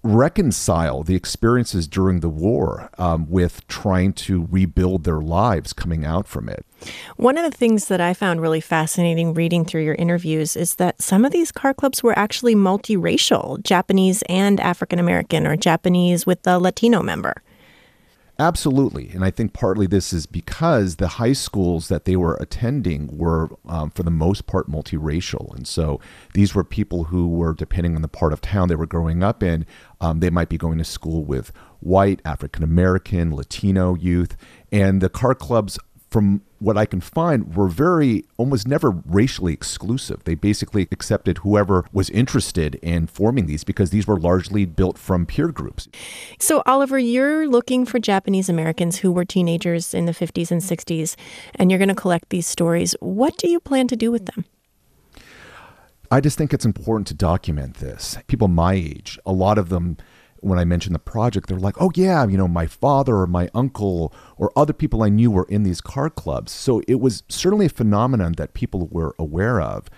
reconcile 0.02 1.02
the 1.02 1.14
experiences 1.14 1.86
during 1.86 2.20
the 2.20 2.28
war 2.28 2.90
um, 2.98 3.28
with 3.30 3.66
trying 3.68 4.12
to 4.12 4.48
rebuild 4.50 5.04
their 5.04 5.20
lives 5.20 5.72
coming 5.72 6.04
out 6.04 6.26
from 6.26 6.48
it. 6.48 6.66
One 7.16 7.38
of 7.38 7.48
the 7.48 7.56
things 7.56 7.86
that 7.86 8.00
I 8.00 8.12
found 8.12 8.40
really 8.40 8.60
fascinating 8.60 9.34
reading 9.34 9.64
through 9.64 9.84
your 9.84 9.94
interviews 9.94 10.56
is 10.56 10.76
that 10.76 11.00
some 11.00 11.24
of 11.24 11.30
these 11.30 11.52
car 11.52 11.72
clubs 11.72 12.02
were 12.02 12.18
actually 12.18 12.56
multiracial, 12.56 13.62
Japanese 13.62 14.22
and 14.28 14.58
African 14.58 14.98
American, 14.98 15.46
or 15.46 15.56
Japanese 15.56 16.26
with 16.26 16.44
a 16.46 16.58
Latino 16.58 17.02
member. 17.02 17.42
Absolutely. 18.38 19.10
And 19.10 19.24
I 19.24 19.30
think 19.30 19.52
partly 19.52 19.86
this 19.86 20.12
is 20.12 20.26
because 20.26 20.96
the 20.96 21.06
high 21.08 21.34
schools 21.34 21.88
that 21.88 22.06
they 22.06 22.16
were 22.16 22.34
attending 22.36 23.16
were, 23.16 23.50
um, 23.68 23.90
for 23.90 24.02
the 24.02 24.10
most 24.10 24.46
part, 24.46 24.70
multiracial. 24.70 25.54
And 25.54 25.66
so 25.68 26.00
these 26.34 26.54
were 26.54 26.64
people 26.64 27.04
who 27.04 27.28
were, 27.28 27.52
depending 27.52 27.94
on 27.94 28.02
the 28.02 28.08
part 28.08 28.32
of 28.32 28.40
town 28.40 28.68
they 28.68 28.74
were 28.74 28.86
growing 28.86 29.22
up 29.22 29.42
in, 29.42 29.66
um, 30.00 30.20
they 30.20 30.30
might 30.30 30.48
be 30.48 30.56
going 30.56 30.78
to 30.78 30.84
school 30.84 31.24
with 31.24 31.52
white, 31.80 32.20
African 32.24 32.64
American, 32.64 33.34
Latino 33.34 33.94
youth. 33.94 34.36
And 34.72 35.00
the 35.00 35.10
car 35.10 35.34
clubs 35.34 35.78
from 36.10 36.42
what 36.62 36.76
I 36.76 36.86
can 36.86 37.00
find, 37.00 37.54
were 37.56 37.68
very 37.68 38.24
almost 38.36 38.66
never 38.66 38.90
racially 38.90 39.52
exclusive. 39.52 40.24
They 40.24 40.34
basically 40.34 40.88
accepted 40.90 41.38
whoever 41.38 41.84
was 41.92 42.10
interested 42.10 42.76
in 42.76 43.06
forming 43.06 43.46
these 43.46 43.64
because 43.64 43.90
these 43.90 44.06
were 44.06 44.18
largely 44.18 44.64
built 44.64 44.98
from 44.98 45.26
peer 45.26 45.48
groups. 45.48 45.88
So, 46.38 46.62
Oliver, 46.66 46.98
you're 46.98 47.48
looking 47.48 47.84
for 47.84 47.98
Japanese 47.98 48.48
Americans 48.48 48.98
who 48.98 49.12
were 49.12 49.24
teenagers 49.24 49.92
in 49.94 50.06
the 50.06 50.12
50s 50.12 50.50
and 50.50 50.60
60s, 50.60 51.16
and 51.56 51.70
you're 51.70 51.78
going 51.78 51.88
to 51.88 51.94
collect 51.94 52.30
these 52.30 52.46
stories. 52.46 52.94
What 53.00 53.36
do 53.36 53.48
you 53.48 53.60
plan 53.60 53.88
to 53.88 53.96
do 53.96 54.10
with 54.10 54.26
them? 54.26 54.44
I 56.10 56.20
just 56.20 56.36
think 56.36 56.52
it's 56.52 56.66
important 56.66 57.06
to 57.06 57.14
document 57.14 57.76
this. 57.76 58.18
People 58.26 58.48
my 58.48 58.74
age, 58.74 59.18
a 59.24 59.32
lot 59.32 59.56
of 59.56 59.70
them 59.70 59.96
when 60.42 60.58
I 60.58 60.64
mentioned 60.64 60.94
the 60.94 61.00
project, 61.00 61.48
they're 61.48 61.58
like, 61.58 61.80
oh, 61.80 61.90
yeah, 61.94 62.26
you 62.26 62.36
know, 62.36 62.48
my 62.48 62.66
father 62.66 63.16
or 63.16 63.26
my 63.26 63.48
uncle 63.54 64.12
or 64.36 64.52
other 64.56 64.72
people 64.72 65.02
I 65.02 65.08
knew 65.08 65.30
were 65.30 65.46
in 65.48 65.62
these 65.62 65.80
car 65.80 66.10
clubs. 66.10 66.52
So 66.52 66.82
it 66.86 67.00
was 67.00 67.22
certainly 67.28 67.66
a 67.66 67.70
phenomenon 67.70 68.32
that 68.32 68.54
people 68.54 68.88
were 68.90 69.14
aware 69.18 69.60
of. 69.60 69.88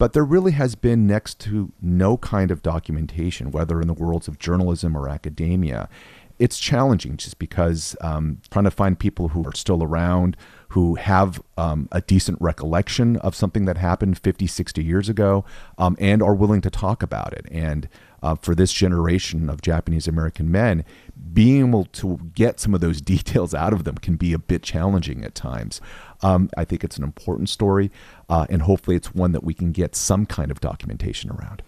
But 0.00 0.14
there 0.14 0.24
really 0.24 0.52
has 0.52 0.76
been 0.76 1.06
next 1.06 1.38
to 1.40 1.74
no 1.82 2.16
kind 2.16 2.50
of 2.50 2.62
documentation, 2.62 3.50
whether 3.50 3.82
in 3.82 3.86
the 3.86 3.92
worlds 3.92 4.28
of 4.28 4.38
journalism 4.38 4.96
or 4.96 5.10
academia. 5.10 5.90
It's 6.38 6.58
challenging 6.58 7.18
just 7.18 7.38
because 7.38 7.94
um, 8.00 8.40
trying 8.50 8.64
to 8.64 8.70
find 8.70 8.98
people 8.98 9.28
who 9.28 9.46
are 9.46 9.54
still 9.54 9.82
around, 9.82 10.38
who 10.70 10.94
have 10.94 11.42
um, 11.58 11.86
a 11.92 12.00
decent 12.00 12.38
recollection 12.40 13.16
of 13.16 13.34
something 13.34 13.66
that 13.66 13.76
happened 13.76 14.16
50, 14.18 14.46
60 14.46 14.82
years 14.82 15.10
ago, 15.10 15.44
um, 15.76 15.98
and 16.00 16.22
are 16.22 16.34
willing 16.34 16.62
to 16.62 16.70
talk 16.70 17.02
about 17.02 17.34
it. 17.34 17.44
And 17.50 17.86
uh, 18.22 18.34
for 18.36 18.54
this 18.54 18.72
generation 18.72 19.48
of 19.48 19.62
Japanese 19.62 20.06
American 20.06 20.50
men, 20.50 20.84
being 21.32 21.68
able 21.68 21.84
to 21.86 22.18
get 22.34 22.60
some 22.60 22.74
of 22.74 22.80
those 22.80 23.00
details 23.12 23.54
out 23.54 23.72
of 23.72 23.84
them 23.84 23.96
can 23.96 24.16
be 24.16 24.32
a 24.32 24.38
bit 24.38 24.62
challenging 24.62 25.24
at 25.24 25.34
times. 25.34 25.80
Um, 26.22 26.50
I 26.56 26.64
think 26.64 26.84
it's 26.84 26.96
an 26.96 27.04
important 27.04 27.48
story, 27.48 27.90
uh, 28.28 28.46
and 28.50 28.62
hopefully, 28.62 28.96
it's 28.96 29.14
one 29.14 29.32
that 29.32 29.44
we 29.44 29.54
can 29.54 29.72
get 29.72 29.96
some 29.96 30.26
kind 30.26 30.50
of 30.50 30.60
documentation 30.60 31.30
around. 31.30 31.62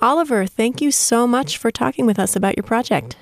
Oliver, 0.00 0.44
thank 0.44 0.80
you 0.80 0.90
so 0.90 1.26
much 1.26 1.56
for 1.56 1.70
talking 1.70 2.04
with 2.04 2.18
us 2.18 2.36
about 2.36 2.56
your 2.56 2.64
project. 2.64 3.16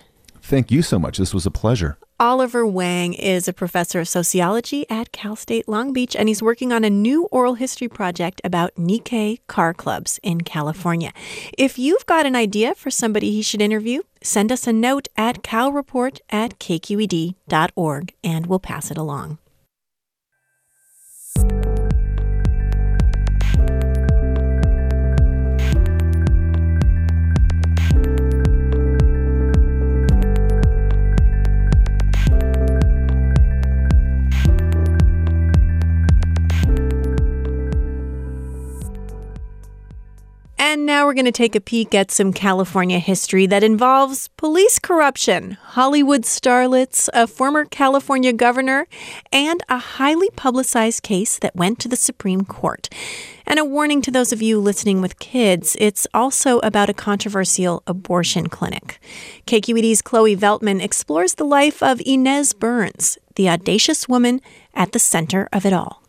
Thank 0.44 0.70
you 0.70 0.82
so 0.82 0.98
much. 0.98 1.16
This 1.16 1.32
was 1.32 1.46
a 1.46 1.50
pleasure. 1.50 1.96
Oliver 2.20 2.66
Wang 2.66 3.14
is 3.14 3.48
a 3.48 3.52
professor 3.54 4.00
of 4.00 4.08
sociology 4.08 4.84
at 4.90 5.10
Cal 5.10 5.36
State 5.36 5.66
Long 5.66 5.94
Beach, 5.94 6.14
and 6.14 6.28
he's 6.28 6.42
working 6.42 6.70
on 6.70 6.84
a 6.84 6.90
new 6.90 7.24
oral 7.32 7.54
history 7.54 7.88
project 7.88 8.42
about 8.44 8.74
Nikkei 8.74 9.38
car 9.46 9.72
clubs 9.72 10.20
in 10.22 10.42
California. 10.42 11.14
If 11.56 11.78
you've 11.78 12.04
got 12.04 12.26
an 12.26 12.36
idea 12.36 12.74
for 12.74 12.90
somebody 12.90 13.30
he 13.30 13.40
should 13.40 13.62
interview, 13.62 14.02
send 14.22 14.52
us 14.52 14.66
a 14.66 14.72
note 14.72 15.08
at 15.16 15.42
calreport 15.42 16.20
at 16.28 16.58
kqed.org 16.58 18.14
and 18.22 18.46
we'll 18.46 18.58
pass 18.58 18.90
it 18.90 18.98
along. 18.98 19.38
Now 40.94 41.06
we're 41.06 41.12
going 41.12 41.24
to 41.24 41.32
take 41.32 41.56
a 41.56 41.60
peek 41.60 41.92
at 41.92 42.12
some 42.12 42.32
California 42.32 43.00
history 43.00 43.46
that 43.46 43.64
involves 43.64 44.28
police 44.36 44.78
corruption, 44.78 45.58
Hollywood 45.60 46.22
starlets, 46.22 47.08
a 47.12 47.26
former 47.26 47.64
California 47.64 48.32
governor, 48.32 48.86
and 49.32 49.60
a 49.68 49.78
highly 49.78 50.30
publicized 50.36 51.02
case 51.02 51.36
that 51.40 51.56
went 51.56 51.80
to 51.80 51.88
the 51.88 51.96
Supreme 51.96 52.44
Court. 52.44 52.88
And 53.44 53.58
a 53.58 53.64
warning 53.64 54.02
to 54.02 54.12
those 54.12 54.32
of 54.32 54.40
you 54.40 54.60
listening 54.60 55.00
with 55.00 55.18
kids 55.18 55.76
it's 55.80 56.06
also 56.14 56.60
about 56.60 56.90
a 56.90 56.94
controversial 56.94 57.82
abortion 57.88 58.46
clinic. 58.46 59.00
KQED's 59.48 60.00
Chloe 60.00 60.36
Veltman 60.36 60.80
explores 60.80 61.34
the 61.34 61.44
life 61.44 61.82
of 61.82 62.00
Inez 62.06 62.52
Burns, 62.52 63.18
the 63.34 63.48
audacious 63.48 64.08
woman 64.08 64.40
at 64.74 64.92
the 64.92 65.00
center 65.00 65.48
of 65.52 65.66
it 65.66 65.72
all. 65.72 66.03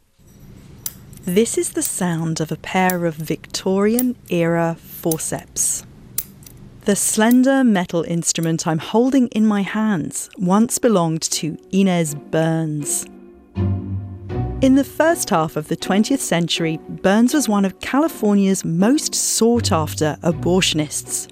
This 1.26 1.58
is 1.58 1.72
the 1.72 1.82
sound 1.82 2.40
of 2.40 2.52
a 2.52 2.56
pair 2.56 3.08
of 3.08 3.16
Victorian 3.16 4.16
era 4.30 4.78
forceps. 4.80 5.84
The 6.82 6.96
slender 6.96 7.64
metal 7.64 8.04
instrument 8.04 8.68
I'm 8.68 8.78
holding 8.78 9.30
in 9.30 9.48
my 9.48 9.64
hands 9.64 10.30
once 10.38 10.78
belonged 10.78 11.24
to 11.24 11.58
Inez 11.72 12.14
Burns. 12.14 13.08
In 14.62 14.76
the 14.76 14.84
first 14.84 15.32
half 15.32 15.56
of 15.56 15.68
the 15.68 15.76
20th 15.76 16.20
century, 16.20 16.78
Burns 16.88 17.34
was 17.34 17.50
one 17.50 17.66
of 17.66 17.80
California's 17.80 18.64
most 18.64 19.16
sought 19.16 19.72
after 19.72 20.20
abortionists. 20.22 21.28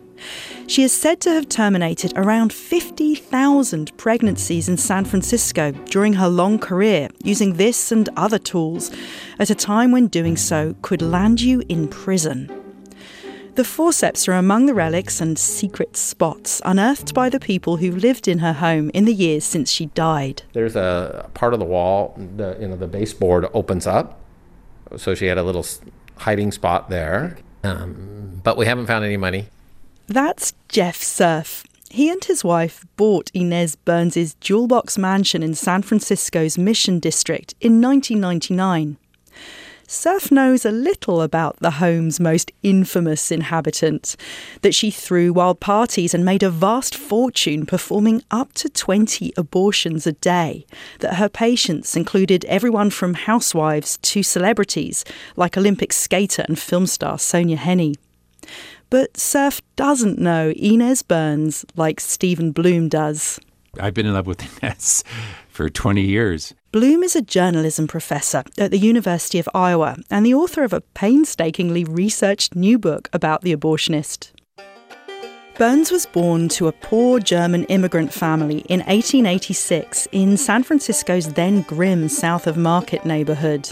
She 0.65 0.84
is 0.84 0.93
said 0.93 1.20
to 1.22 1.32
have 1.32 1.50
terminated 1.50 2.13
around 2.15 2.53
50,000 2.53 3.96
pregnancies 3.98 4.70
in 4.70 4.77
San 4.77 5.03
Francisco 5.03 5.72
during 5.72 6.13
her 6.13 6.29
long 6.29 6.58
career 6.58 7.10
using 7.22 7.53
this 7.53 7.91
and 7.91 8.08
other 8.15 8.39
tools 8.39 8.89
at 9.39 9.50
a 9.50 9.55
time 9.55 9.91
when 9.91 10.08
doing 10.08 10.38
so 10.38 10.74
could 10.82 11.01
land 11.01 11.41
you 11.41 11.63
in 11.67 11.89
prison. 11.89 12.50
The 13.55 13.65
forceps 13.65 14.27
are 14.27 14.34
among 14.34 14.65
the 14.65 14.74
relics 14.74 15.22
and 15.22 15.38
secret 15.38 15.96
spots 15.98 16.62
unearthed 16.65 17.13
by 17.13 17.29
the 17.29 17.39
people 17.39 17.77
who 17.77 17.91
lived 17.91 18.27
in 18.27 18.39
her 18.39 18.53
home 18.53 18.89
in 18.96 19.05
the 19.05 19.13
years 19.13 19.43
since 19.43 19.70
she 19.70 19.88
died. 19.88 20.43
There's 20.53 20.75
a 20.75 21.29
part 21.36 21.53
of 21.53 21.60
the 21.60 21.65
wall, 21.65 22.17
the 22.17 22.58
you 22.60 22.67
know 22.67 22.77
the 22.77 22.88
baseboard 22.88 23.48
opens 23.53 23.86
up, 23.86 24.20
so 24.98 25.13
she 25.13 25.27
had 25.27 25.38
a 25.38 25.43
little 25.43 25.65
hiding 26.17 26.51
spot 26.51 26.89
there. 26.89 27.38
Um, 27.63 28.41
but 28.43 28.58
we 28.58 28.65
haven't 28.65 28.88
found 28.88 29.05
any 29.05 29.17
money. 29.17 29.50
That's 30.13 30.53
Jeff 30.70 31.01
Cerf. 31.01 31.65
He 31.89 32.08
and 32.08 32.24
his 32.24 32.43
wife 32.43 32.86
bought 32.98 33.32
Inez 33.34 33.75
Burns' 33.75 34.36
jewel 34.36 34.67
box 34.67 34.96
mansion 34.96 35.41
in 35.41 35.55
San 35.55 35.82
Francisco's 35.82 36.55
Mission 36.55 37.00
District 37.00 37.55
in 37.60 37.82
1999. 37.82 38.98
Cerf 39.88 40.32
knows 40.32 40.65
a 40.65 40.72
little 40.72 41.20
about 41.24 41.58
the 41.62 41.72
home's 41.72 42.20
most 42.20 42.51
infamous 42.62 43.32
inhabitant, 43.32 44.15
that 44.62 44.75
she 44.75 44.91
threw 44.91 45.34
wild 45.34 45.60
parties 45.60 46.13
and 46.13 46.24
made 46.24 46.43
a 46.43 46.51
vast 46.51 46.93
fortune 46.93 47.65
performing 47.65 48.22
up 48.29 48.53
to 48.53 48.70
20 48.70 49.34
abortions 49.36 50.05
a 50.05 50.13
day, 50.13 50.67
that 51.00 51.15
her 51.15 51.27
patients 51.27 51.96
included 51.96 52.46
everyone 52.46 52.91
from 52.91 53.15
housewives 53.15 53.98
to 54.03 54.22
celebrities, 54.22 55.03
like 55.36 55.58
Olympic 55.58 55.91
skater 55.91 56.46
and 56.48 56.60
film 56.60 56.86
star 56.86 57.17
Sonja 57.17 57.58
Henie. 57.58 57.96
But 58.93 59.17
Cerf 59.17 59.59
doesn't 59.75 60.19
know 60.19 60.53
Inez 60.55 61.01
Burns 61.01 61.65
like 61.75 62.00
Stephen 62.00 62.51
Bloom 62.51 62.89
does. 62.89 63.39
I've 63.79 63.95
been 63.95 64.05
in 64.05 64.13
love 64.13 64.27
with 64.27 64.43
Inez 64.62 65.03
for 65.50 65.67
20 65.67 66.03
years. 66.03 66.53
Bloom 66.71 67.01
is 67.01 67.15
a 67.15 67.23
journalism 67.23 67.88
professor 67.88 68.43
at 68.55 68.69
the 68.69 68.77
University 68.77 69.39
of 69.39 69.50
Iowa 69.55 69.97
and 70.12 70.23
the 70.23 70.35
author 70.35 70.63
of 70.63 70.73
a 70.73 70.81
painstakingly 70.81 71.83
researched 71.83 72.53
new 72.53 72.77
book 72.77 73.09
about 73.13 73.41
the 73.41 73.55
abortionist. 73.55 74.29
Burns 75.57 75.91
was 75.91 76.05
born 76.05 76.47
to 76.50 76.67
a 76.67 76.71
poor 76.71 77.19
German 77.19 77.63
immigrant 77.63 78.13
family 78.13 78.59
in 78.69 78.81
1886 78.81 80.07
in 80.12 80.38
San 80.38 80.62
Francisco's 80.62 81.33
then 81.33 81.63
grim 81.63 82.09
South 82.09 82.45
of 82.45 82.57
Market 82.57 83.07
neighborhood. 83.07 83.71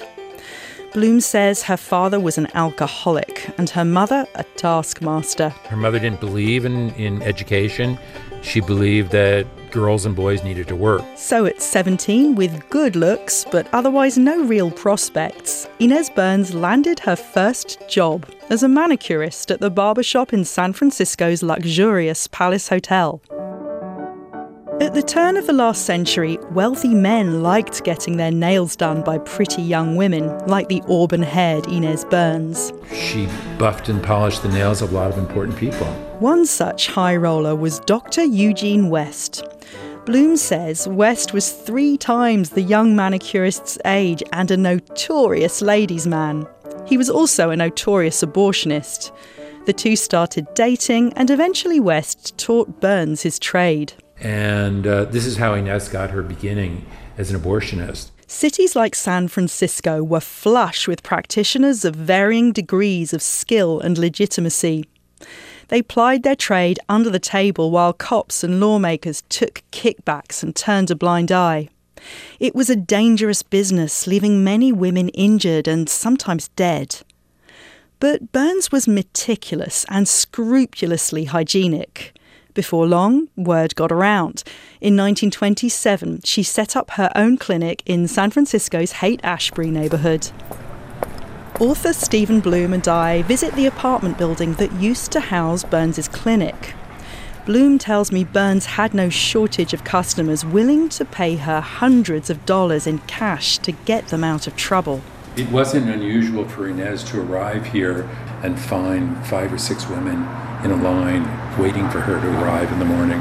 Bloom 0.94 1.22
says 1.22 1.64
her 1.64 1.78
father 1.78 2.20
was 2.20 2.38
an 2.38 2.48
alcoholic 2.54 3.50
and 3.58 3.70
her 3.70 3.86
mother 3.86 4.28
a 4.36 4.44
taskmaster. 4.58 5.50
Her 5.50 5.78
mother 5.78 6.00
didn't 6.00 6.20
believe 6.20 6.66
in, 6.66 6.90
in 6.96 7.22
education. 7.22 7.98
She 8.42 8.60
believed 8.60 9.12
that 9.12 9.48
girls 9.72 10.06
and 10.06 10.14
boys 10.14 10.44
needed 10.44 10.68
to 10.68 10.76
work. 10.76 11.02
So 11.16 11.46
at 11.46 11.62
17, 11.62 12.36
with 12.36 12.70
good 12.70 12.98
looks 12.98 13.46
but 13.52 13.68
otherwise 13.72 14.18
no 14.18 14.44
real 14.44 14.70
prospects, 14.70 15.70
Inez 15.80 16.10
Burns 16.10 16.54
landed 16.54 17.00
her 17.00 17.16
first 17.16 17.80
job 17.88 18.30
as 18.50 18.64
a 18.64 18.68
manicurist 18.68 19.50
at 19.50 19.62
the 19.62 19.70
barbershop 19.70 20.34
in 20.34 20.44
San 20.44 20.74
Francisco's 20.74 21.42
luxurious 21.42 22.28
Palace 22.28 22.68
Hotel. 22.68 23.22
At 24.82 24.96
the 24.96 25.04
turn 25.04 25.38
of 25.38 25.46
the 25.46 25.54
last 25.54 25.86
century, 25.86 26.40
wealthy 26.54 26.96
men 26.96 27.44
liked 27.44 27.84
getting 27.84 28.18
their 28.18 28.32
nails 28.32 28.76
done 28.76 29.04
by 29.04 29.20
pretty 29.20 29.62
young 29.62 29.96
women, 29.96 30.36
like 30.48 30.70
the 30.70 30.82
auburn 30.90 31.22
haired 31.22 31.68
Inez 31.68 32.04
Burns. 32.06 32.74
She 32.92 33.28
buffed 33.60 33.90
and 33.90 34.02
polished 34.02 34.42
the 34.42 34.50
nails 34.50 34.82
of 34.82 34.92
a 34.92 34.96
lot 34.96 35.12
of 35.12 35.20
important 35.20 35.56
people. 35.56 35.86
One 36.18 36.48
such 36.48 36.88
high 36.88 37.16
roller 37.16 37.56
was 37.56 37.80
Dr. 37.82 38.24
Eugene 38.24 38.90
West. 38.90 39.44
Bloom 40.08 40.36
says 40.36 40.88
West 40.88 41.32
was 41.32 41.52
three 41.52 41.96
times 41.96 42.50
the 42.50 42.64
young 42.64 42.96
manicurist's 42.96 43.78
age 43.86 44.24
and 44.34 44.50
a 44.50 44.58
notorious 44.58 45.62
ladies' 45.62 46.08
man. 46.08 46.48
He 46.88 46.98
was 46.98 47.08
also 47.08 47.52
a 47.52 47.56
notorious 47.56 48.24
abortionist. 48.24 49.12
The 49.68 49.74
two 49.74 49.96
started 49.96 50.48
dating, 50.56 51.14
and 51.14 51.30
eventually 51.30 51.80
West 51.80 52.36
taught 52.40 52.82
Burns 52.82 53.22
his 53.22 53.38
trade. 53.38 53.94
And 54.22 54.86
uh, 54.86 55.06
this 55.06 55.26
is 55.26 55.38
how 55.38 55.56
Inez 55.56 55.90
got 55.90 56.12
her 56.12 56.22
beginning 56.22 56.86
as 57.18 57.32
an 57.32 57.40
abortionist. 57.40 58.12
Cities 58.28 58.76
like 58.76 58.96
San 58.96 59.28
Francisco 59.28 60.04
were 60.04 60.22
flush 60.22 60.88
with 60.88 61.04
practitioners 61.04 61.84
of 61.84 61.96
varying 61.96 62.54
degrees 62.54 63.14
of 63.14 63.22
skill 63.22 63.80
and 63.82 63.98
legitimacy. 63.98 64.86
They 65.68 65.82
plied 65.82 66.24
their 66.24 66.36
trade 66.36 66.80
under 66.88 67.10
the 67.10 67.20
table 67.20 67.72
while 67.72 67.94
cops 67.94 68.44
and 68.44 68.60
lawmakers 68.60 69.24
took 69.28 69.64
kickbacks 69.72 70.44
and 70.44 70.56
turned 70.56 70.92
a 70.92 70.96
blind 70.96 71.32
eye. 71.32 71.70
It 72.40 72.56
was 72.56 72.70
a 72.70 72.76
dangerous 72.76 73.44
business, 73.44 74.08
leaving 74.08 74.44
many 74.44 74.72
women 74.72 75.10
injured 75.10 75.68
and 75.68 75.90
sometimes 75.90 76.48
dead. 76.50 76.98
But 78.00 78.32
Burns 78.32 78.72
was 78.72 78.88
meticulous 78.88 79.86
and 79.90 80.08
scrupulously 80.08 81.26
hygienic. 81.26 82.14
Before 82.54 82.86
long, 82.86 83.30
word 83.38 83.76
got 83.76 83.92
around. 83.92 84.44
In 84.82 84.98
1927, 84.98 86.22
she 86.26 86.44
set 86.44 86.76
up 86.76 86.92
her 86.92 87.10
own 87.16 87.38
clinic 87.38 87.82
in 87.86 88.08
San 88.08 88.30
Francisco's 88.30 88.94
Haight 88.94 89.22
Ashbury 89.24 89.72
neighborhood. 89.72 90.32
Author 91.60 91.94
Stephen 91.94 92.42
Bloom 92.42 92.74
and 92.74 92.86
I 92.88 93.22
visit 93.22 93.54
the 93.54 93.68
apartment 93.68 94.18
building 94.18 94.56
that 94.56 94.74
used 94.74 95.12
to 95.14 95.20
house 95.22 95.64
Burns's 95.64 96.10
clinic. 96.10 96.74
Bloom 97.46 97.78
tells 97.78 98.12
me 98.12 98.24
Burns 98.24 98.66
had 98.66 98.94
no 98.94 99.10
shortage 99.10 99.74
of 99.74 99.84
customers 99.84 100.44
willing 100.44 100.90
to 100.90 101.06
pay 101.06 101.38
her 101.38 101.62
hundreds 101.62 102.30
of 102.30 102.46
dollars 102.46 102.86
in 102.86 103.00
cash 103.00 103.60
to 103.60 103.72
get 103.72 104.08
them 104.08 104.24
out 104.24 104.46
of 104.46 104.56
trouble. 104.56 105.02
It 105.38 105.50
wasn't 105.50 105.90
unusual 105.90 106.48
for 106.48 106.68
Inez 106.68 107.04
to 107.06 107.22
arrive 107.22 107.68
here 107.68 108.10
and 108.44 108.60
find 108.60 109.18
five 109.28 109.52
or 109.54 109.58
six 109.58 109.88
women 109.88 110.28
in 110.64 110.72
a 110.72 110.76
line 110.76 111.24
waiting 111.58 111.90
for 111.90 112.00
her 112.00 112.20
to 112.20 112.42
arrive 112.42 112.72
in 112.72 112.80
the 112.80 112.86
morning. 112.86 113.20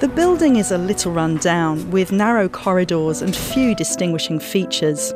The 0.00 0.08
building 0.08 0.56
is 0.56 0.70
a 0.70 0.78
little 0.78 1.12
run 1.12 1.36
down, 1.36 1.90
with 1.90 2.10
narrow 2.10 2.48
corridors 2.48 3.20
and 3.20 3.36
few 3.36 3.74
distinguishing 3.74 4.40
features. 4.40 5.12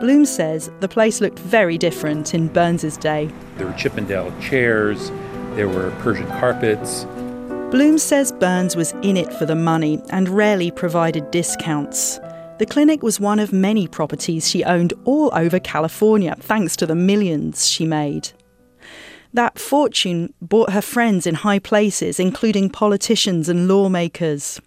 Bloom 0.00 0.24
says 0.24 0.70
the 0.80 0.88
place 0.88 1.20
looked 1.20 1.38
very 1.38 1.78
different 1.78 2.34
in 2.34 2.48
Burns's 2.48 2.96
day. 2.96 3.30
There 3.56 3.66
were 3.66 3.72
Chippendale 3.74 4.32
chairs, 4.40 5.10
there 5.54 5.68
were 5.68 5.90
Persian 6.00 6.26
carpets. 6.26 7.04
Bloom 7.70 7.98
says 7.98 8.32
Burns 8.32 8.76
was 8.76 8.92
in 9.02 9.16
it 9.16 9.32
for 9.34 9.44
the 9.44 9.54
money 9.54 10.00
and 10.10 10.28
rarely 10.28 10.70
provided 10.70 11.30
discounts. 11.30 12.18
The 12.58 12.66
clinic 12.66 13.04
was 13.04 13.20
one 13.20 13.38
of 13.38 13.52
many 13.52 13.86
properties 13.86 14.50
she 14.50 14.64
owned 14.64 14.92
all 15.04 15.30
over 15.32 15.60
California, 15.60 16.34
thanks 16.40 16.74
to 16.76 16.86
the 16.86 16.96
millions 16.96 17.68
she 17.68 17.86
made. 17.86 18.30
That 19.32 19.60
fortune 19.60 20.34
bought 20.42 20.72
her 20.72 20.82
friends 20.82 21.24
in 21.24 21.36
high 21.36 21.60
places, 21.60 22.18
including 22.18 22.68
politicians 22.68 23.48
and 23.48 23.68
lawmakers. 23.68 24.60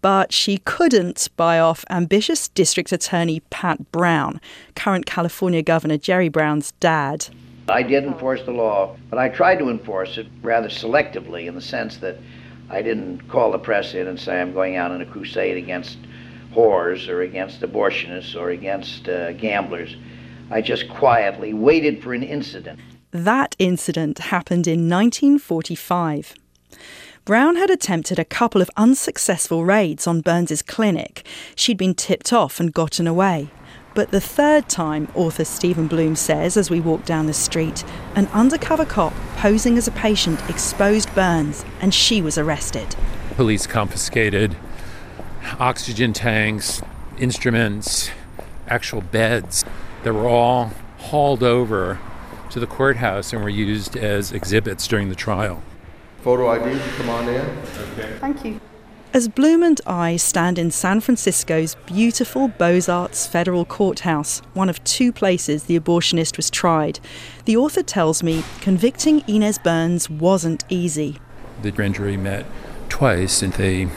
But 0.00 0.32
she 0.32 0.58
couldn't 0.58 1.28
buy 1.36 1.58
off 1.58 1.84
ambitious 1.90 2.48
District 2.48 2.90
Attorney 2.90 3.40
Pat 3.50 3.92
Brown, 3.92 4.40
current 4.74 5.04
California 5.04 5.62
Governor 5.62 5.98
Jerry 5.98 6.30
Brown's 6.30 6.72
dad. 6.80 7.28
I 7.68 7.82
did 7.82 8.04
enforce 8.04 8.44
the 8.44 8.52
law, 8.52 8.96
but 9.10 9.18
I 9.18 9.28
tried 9.28 9.58
to 9.58 9.68
enforce 9.68 10.16
it 10.16 10.28
rather 10.40 10.68
selectively 10.68 11.46
in 11.46 11.54
the 11.54 11.60
sense 11.60 11.98
that 11.98 12.16
I 12.70 12.80
didn't 12.80 13.28
call 13.28 13.52
the 13.52 13.58
press 13.58 13.92
in 13.92 14.06
and 14.06 14.18
say 14.18 14.40
I'm 14.40 14.54
going 14.54 14.76
out 14.76 14.90
on 14.90 15.02
a 15.02 15.06
crusade 15.06 15.58
against 15.58 15.98
whores 16.56 17.08
or 17.08 17.20
against 17.20 17.60
abortionists 17.60 18.34
or 18.34 18.50
against 18.50 19.08
uh, 19.08 19.32
gamblers. 19.32 19.96
I 20.50 20.62
just 20.62 20.88
quietly 20.88 21.52
waited 21.52 22.02
for 22.02 22.14
an 22.14 22.22
incident. 22.22 22.80
That 23.10 23.54
incident 23.58 24.18
happened 24.18 24.66
in 24.66 24.88
1945. 24.88 26.34
Brown 27.24 27.56
had 27.56 27.70
attempted 27.70 28.18
a 28.18 28.24
couple 28.24 28.62
of 28.62 28.70
unsuccessful 28.76 29.64
raids 29.64 30.06
on 30.06 30.20
Burns's 30.20 30.62
clinic. 30.62 31.26
She'd 31.56 31.76
been 31.76 31.94
tipped 31.94 32.32
off 32.32 32.60
and 32.60 32.72
gotten 32.72 33.06
away. 33.06 33.50
But 33.94 34.10
the 34.10 34.20
third 34.20 34.68
time, 34.68 35.08
author 35.14 35.44
Stephen 35.44 35.88
Bloom 35.88 36.16
says 36.16 36.56
as 36.56 36.70
we 36.70 36.80
walked 36.80 37.06
down 37.06 37.26
the 37.26 37.32
street, 37.32 37.82
an 38.14 38.26
undercover 38.28 38.84
cop 38.84 39.14
posing 39.36 39.78
as 39.78 39.88
a 39.88 39.92
patient 39.92 40.38
exposed 40.50 41.12
Burns 41.14 41.64
and 41.80 41.92
she 41.92 42.22
was 42.22 42.38
arrested. 42.38 42.94
Police 43.36 43.66
confiscated 43.66 44.54
oxygen 45.58 46.12
tanks, 46.12 46.82
instruments, 47.18 48.10
actual 48.68 49.00
beds 49.00 49.64
that 50.02 50.12
were 50.12 50.28
all 50.28 50.72
hauled 50.98 51.42
over 51.42 51.98
to 52.50 52.60
the 52.60 52.66
courthouse 52.66 53.32
and 53.32 53.42
were 53.42 53.48
used 53.48 53.96
as 53.96 54.32
exhibits 54.32 54.86
during 54.86 55.08
the 55.08 55.14
trial. 55.14 55.62
Photo 56.22 56.48
ID, 56.48 56.80
come 56.96 57.08
on 57.08 57.28
in. 57.28 57.40
Okay. 57.94 58.16
Thank 58.18 58.44
you. 58.44 58.60
As 59.14 59.28
Bloom 59.28 59.62
and 59.62 59.80
I 59.86 60.16
stand 60.16 60.58
in 60.58 60.70
San 60.70 61.00
Francisco's 61.00 61.74
beautiful 61.86 62.48
Beaux 62.48 62.80
Arts 62.88 63.26
Federal 63.26 63.64
Courthouse, 63.64 64.40
one 64.52 64.68
of 64.68 64.82
two 64.84 65.10
places 65.10 65.64
the 65.64 65.78
abortionist 65.78 66.36
was 66.36 66.50
tried, 66.50 67.00
the 67.46 67.56
author 67.56 67.82
tells 67.82 68.22
me 68.22 68.44
convicting 68.60 69.22
Inez 69.26 69.58
Burns 69.58 70.10
wasn't 70.10 70.64
easy. 70.68 71.18
The 71.62 71.70
grand 71.70 71.94
jury 71.94 72.18
met 72.18 72.44
twice 72.88 73.40
and 73.40 73.54
they 73.54 73.88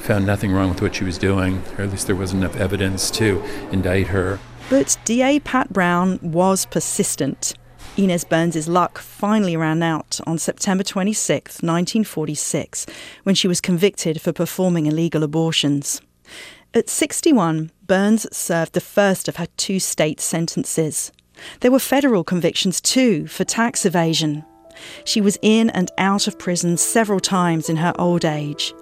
found 0.00 0.26
nothing 0.26 0.52
wrong 0.52 0.70
with 0.70 0.82
what 0.82 0.94
she 0.94 1.04
was 1.04 1.18
doing, 1.18 1.62
or 1.76 1.84
at 1.84 1.90
least 1.90 2.06
there 2.06 2.16
wasn't 2.16 2.42
enough 2.42 2.56
evidence 2.56 3.10
to 3.12 3.42
indict 3.70 4.08
her. 4.08 4.38
But 4.68 4.96
DA 5.04 5.40
Pat 5.40 5.72
Brown 5.72 6.18
was 6.22 6.66
persistent. 6.66 7.54
Inez 7.96 8.24
Burns' 8.24 8.68
luck 8.68 8.98
finally 8.98 9.56
ran 9.56 9.82
out 9.82 10.20
on 10.26 10.38
September 10.38 10.84
26, 10.84 11.56
1946, 11.56 12.86
when 13.24 13.34
she 13.34 13.48
was 13.48 13.60
convicted 13.60 14.20
for 14.20 14.32
performing 14.32 14.86
illegal 14.86 15.22
abortions. 15.22 16.00
At 16.72 16.88
61, 16.88 17.72
Burns 17.86 18.26
served 18.34 18.74
the 18.74 18.80
first 18.80 19.26
of 19.26 19.36
her 19.36 19.48
two 19.56 19.80
state 19.80 20.20
sentences. 20.20 21.10
There 21.60 21.72
were 21.72 21.80
federal 21.80 22.22
convictions 22.22 22.80
too 22.80 23.26
for 23.26 23.44
tax 23.44 23.84
evasion. 23.84 24.44
She 25.04 25.20
was 25.20 25.38
in 25.42 25.68
and 25.70 25.90
out 25.98 26.28
of 26.28 26.38
prison 26.38 26.76
several 26.76 27.20
times 27.20 27.68
in 27.68 27.76
her 27.76 27.92
old 27.98 28.24
age. 28.24 28.72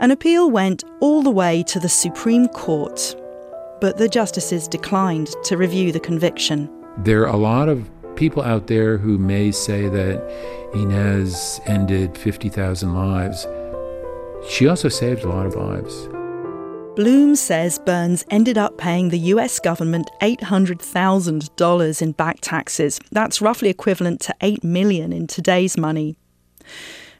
An 0.00 0.12
appeal 0.12 0.48
went 0.48 0.84
all 1.00 1.22
the 1.22 1.30
way 1.30 1.64
to 1.64 1.80
the 1.80 1.88
Supreme 1.88 2.46
Court, 2.48 3.16
but 3.80 3.96
the 3.96 4.08
justices 4.08 4.68
declined 4.68 5.34
to 5.42 5.56
review 5.56 5.90
the 5.90 5.98
conviction. 5.98 6.70
There 6.98 7.22
are 7.22 7.34
a 7.34 7.36
lot 7.36 7.68
of 7.68 7.90
people 8.14 8.44
out 8.44 8.68
there 8.68 8.96
who 8.96 9.18
may 9.18 9.50
say 9.50 9.88
that 9.88 10.70
Inez 10.72 11.60
ended 11.66 12.16
50,000 12.16 12.94
lives. 12.94 13.44
She 14.48 14.68
also 14.68 14.88
saved 14.88 15.24
a 15.24 15.28
lot 15.28 15.46
of 15.46 15.56
lives. 15.56 16.08
Bloom 16.94 17.34
says 17.34 17.80
Burns 17.80 18.24
ended 18.30 18.56
up 18.56 18.78
paying 18.78 19.08
the 19.08 19.18
US 19.34 19.58
government 19.58 20.08
$800,000 20.20 22.02
in 22.02 22.12
back 22.12 22.38
taxes. 22.40 23.00
That's 23.10 23.42
roughly 23.42 23.68
equivalent 23.68 24.20
to 24.22 24.34
8 24.40 24.62
million 24.62 25.12
in 25.12 25.26
today's 25.26 25.76
money. 25.76 26.16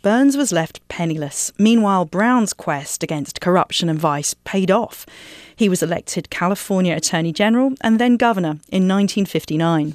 Burns 0.02 0.36
was 0.36 0.52
left 0.52 0.86
penniless. 0.88 1.52
Meanwhile, 1.58 2.04
Brown's 2.04 2.52
quest 2.52 3.02
against 3.02 3.40
corruption 3.40 3.88
and 3.88 3.98
vice 3.98 4.34
paid 4.44 4.70
off. 4.70 5.06
He 5.56 5.68
was 5.68 5.82
elected 5.82 6.30
California 6.30 6.94
Attorney 6.94 7.32
General 7.32 7.72
and 7.80 7.98
then 7.98 8.16
governor 8.16 8.60
in 8.70 8.86
1959. 8.86 9.94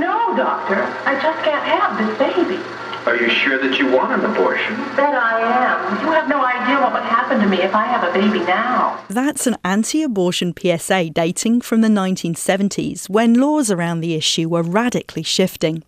No, 0.00 0.34
doctor, 0.36 0.82
I 1.04 1.20
just 1.20 1.44
can't 1.44 1.64
have 1.64 1.98
this 1.98 2.18
baby. 2.18 2.62
Are 3.06 3.16
you 3.16 3.28
sure 3.28 3.58
that 3.58 3.78
you 3.78 3.92
want 3.92 4.12
an 4.12 4.30
abortion? 4.30 4.76
That 4.96 5.14
I 5.14 5.40
am. 5.40 6.00
You 6.00 6.10
have 6.12 6.26
no 6.26 6.42
idea 6.42 6.80
what 6.80 6.94
would 6.94 7.02
happen 7.02 7.38
to 7.40 7.46
me 7.46 7.58
if 7.58 7.74
I 7.74 7.84
have 7.84 8.02
a 8.02 8.12
baby 8.14 8.38
now. 8.46 9.04
That's 9.10 9.46
an 9.46 9.58
anti 9.62 10.02
abortion 10.02 10.54
PSA 10.58 11.10
dating 11.10 11.60
from 11.60 11.82
the 11.82 11.88
1970s 11.88 13.10
when 13.10 13.34
laws 13.34 13.70
around 13.70 14.00
the 14.00 14.14
issue 14.14 14.48
were 14.48 14.62
radically 14.62 15.22
shifting. 15.22 15.82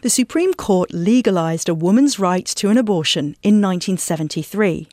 The 0.00 0.10
Supreme 0.10 0.54
Court 0.54 0.92
legalised 0.94 1.68
a 1.68 1.74
woman's 1.74 2.20
right 2.20 2.46
to 2.46 2.68
an 2.68 2.78
abortion 2.78 3.34
in 3.42 3.60
1973. 3.60 4.86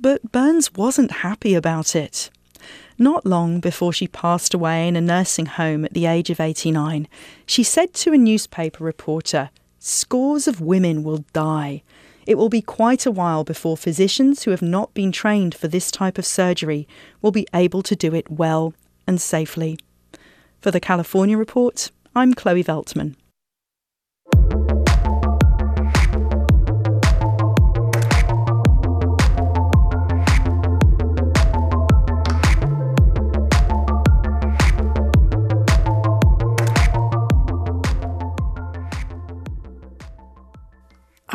But 0.00 0.32
Burns 0.32 0.74
wasn't 0.74 1.22
happy 1.22 1.54
about 1.54 1.94
it. 1.94 2.28
Not 2.98 3.24
long 3.24 3.60
before 3.60 3.92
she 3.92 4.08
passed 4.08 4.52
away 4.52 4.88
in 4.88 4.96
a 4.96 5.00
nursing 5.00 5.46
home 5.46 5.84
at 5.84 5.94
the 5.94 6.06
age 6.06 6.28
of 6.28 6.40
89, 6.40 7.06
she 7.46 7.62
said 7.62 7.94
to 7.94 8.12
a 8.12 8.18
newspaper 8.18 8.82
reporter, 8.82 9.50
Scores 9.78 10.48
of 10.48 10.60
women 10.60 11.04
will 11.04 11.24
die. 11.32 11.84
It 12.26 12.36
will 12.36 12.48
be 12.48 12.62
quite 12.62 13.06
a 13.06 13.12
while 13.12 13.44
before 13.44 13.76
physicians 13.76 14.42
who 14.42 14.50
have 14.50 14.62
not 14.62 14.92
been 14.92 15.12
trained 15.12 15.54
for 15.54 15.68
this 15.68 15.92
type 15.92 16.18
of 16.18 16.26
surgery 16.26 16.88
will 17.22 17.30
be 17.30 17.46
able 17.54 17.82
to 17.84 17.94
do 17.94 18.12
it 18.12 18.28
well 18.28 18.74
and 19.06 19.20
safely. 19.20 19.78
For 20.60 20.72
the 20.72 20.80
California 20.80 21.38
Report, 21.38 21.92
I'm 22.16 22.34
Chloe 22.34 22.64
Veltman. 22.64 23.14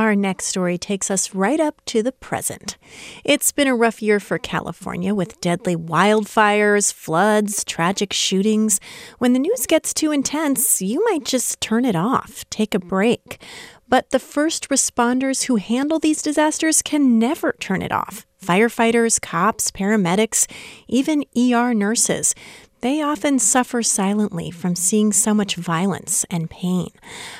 Our 0.01 0.15
next 0.15 0.45
story 0.47 0.79
takes 0.79 1.11
us 1.11 1.35
right 1.35 1.59
up 1.59 1.79
to 1.85 2.01
the 2.01 2.11
present. 2.11 2.75
It's 3.23 3.51
been 3.51 3.67
a 3.67 3.75
rough 3.75 4.01
year 4.01 4.19
for 4.19 4.39
California 4.39 5.13
with 5.13 5.39
deadly 5.41 5.75
wildfires, 5.75 6.91
floods, 6.91 7.63
tragic 7.63 8.11
shootings. 8.11 8.79
When 9.19 9.33
the 9.33 9.39
news 9.39 9.67
gets 9.67 9.93
too 9.93 10.11
intense, 10.11 10.81
you 10.81 11.05
might 11.05 11.23
just 11.23 11.61
turn 11.61 11.85
it 11.85 11.95
off, 11.95 12.43
take 12.49 12.73
a 12.73 12.79
break. 12.79 13.43
But 13.87 14.09
the 14.09 14.17
first 14.17 14.69
responders 14.69 15.43
who 15.43 15.57
handle 15.57 15.99
these 15.99 16.23
disasters 16.23 16.81
can 16.81 17.19
never 17.19 17.53
turn 17.59 17.83
it 17.83 17.91
off. 17.91 18.25
Firefighters, 18.43 19.21
cops, 19.21 19.69
paramedics, 19.69 20.49
even 20.87 21.25
ER 21.37 21.75
nurses. 21.75 22.33
They 22.81 22.99
often 22.99 23.37
suffer 23.37 23.83
silently 23.83 24.49
from 24.49 24.75
seeing 24.75 25.13
so 25.13 25.35
much 25.35 25.55
violence 25.55 26.25
and 26.31 26.49
pain. 26.49 26.89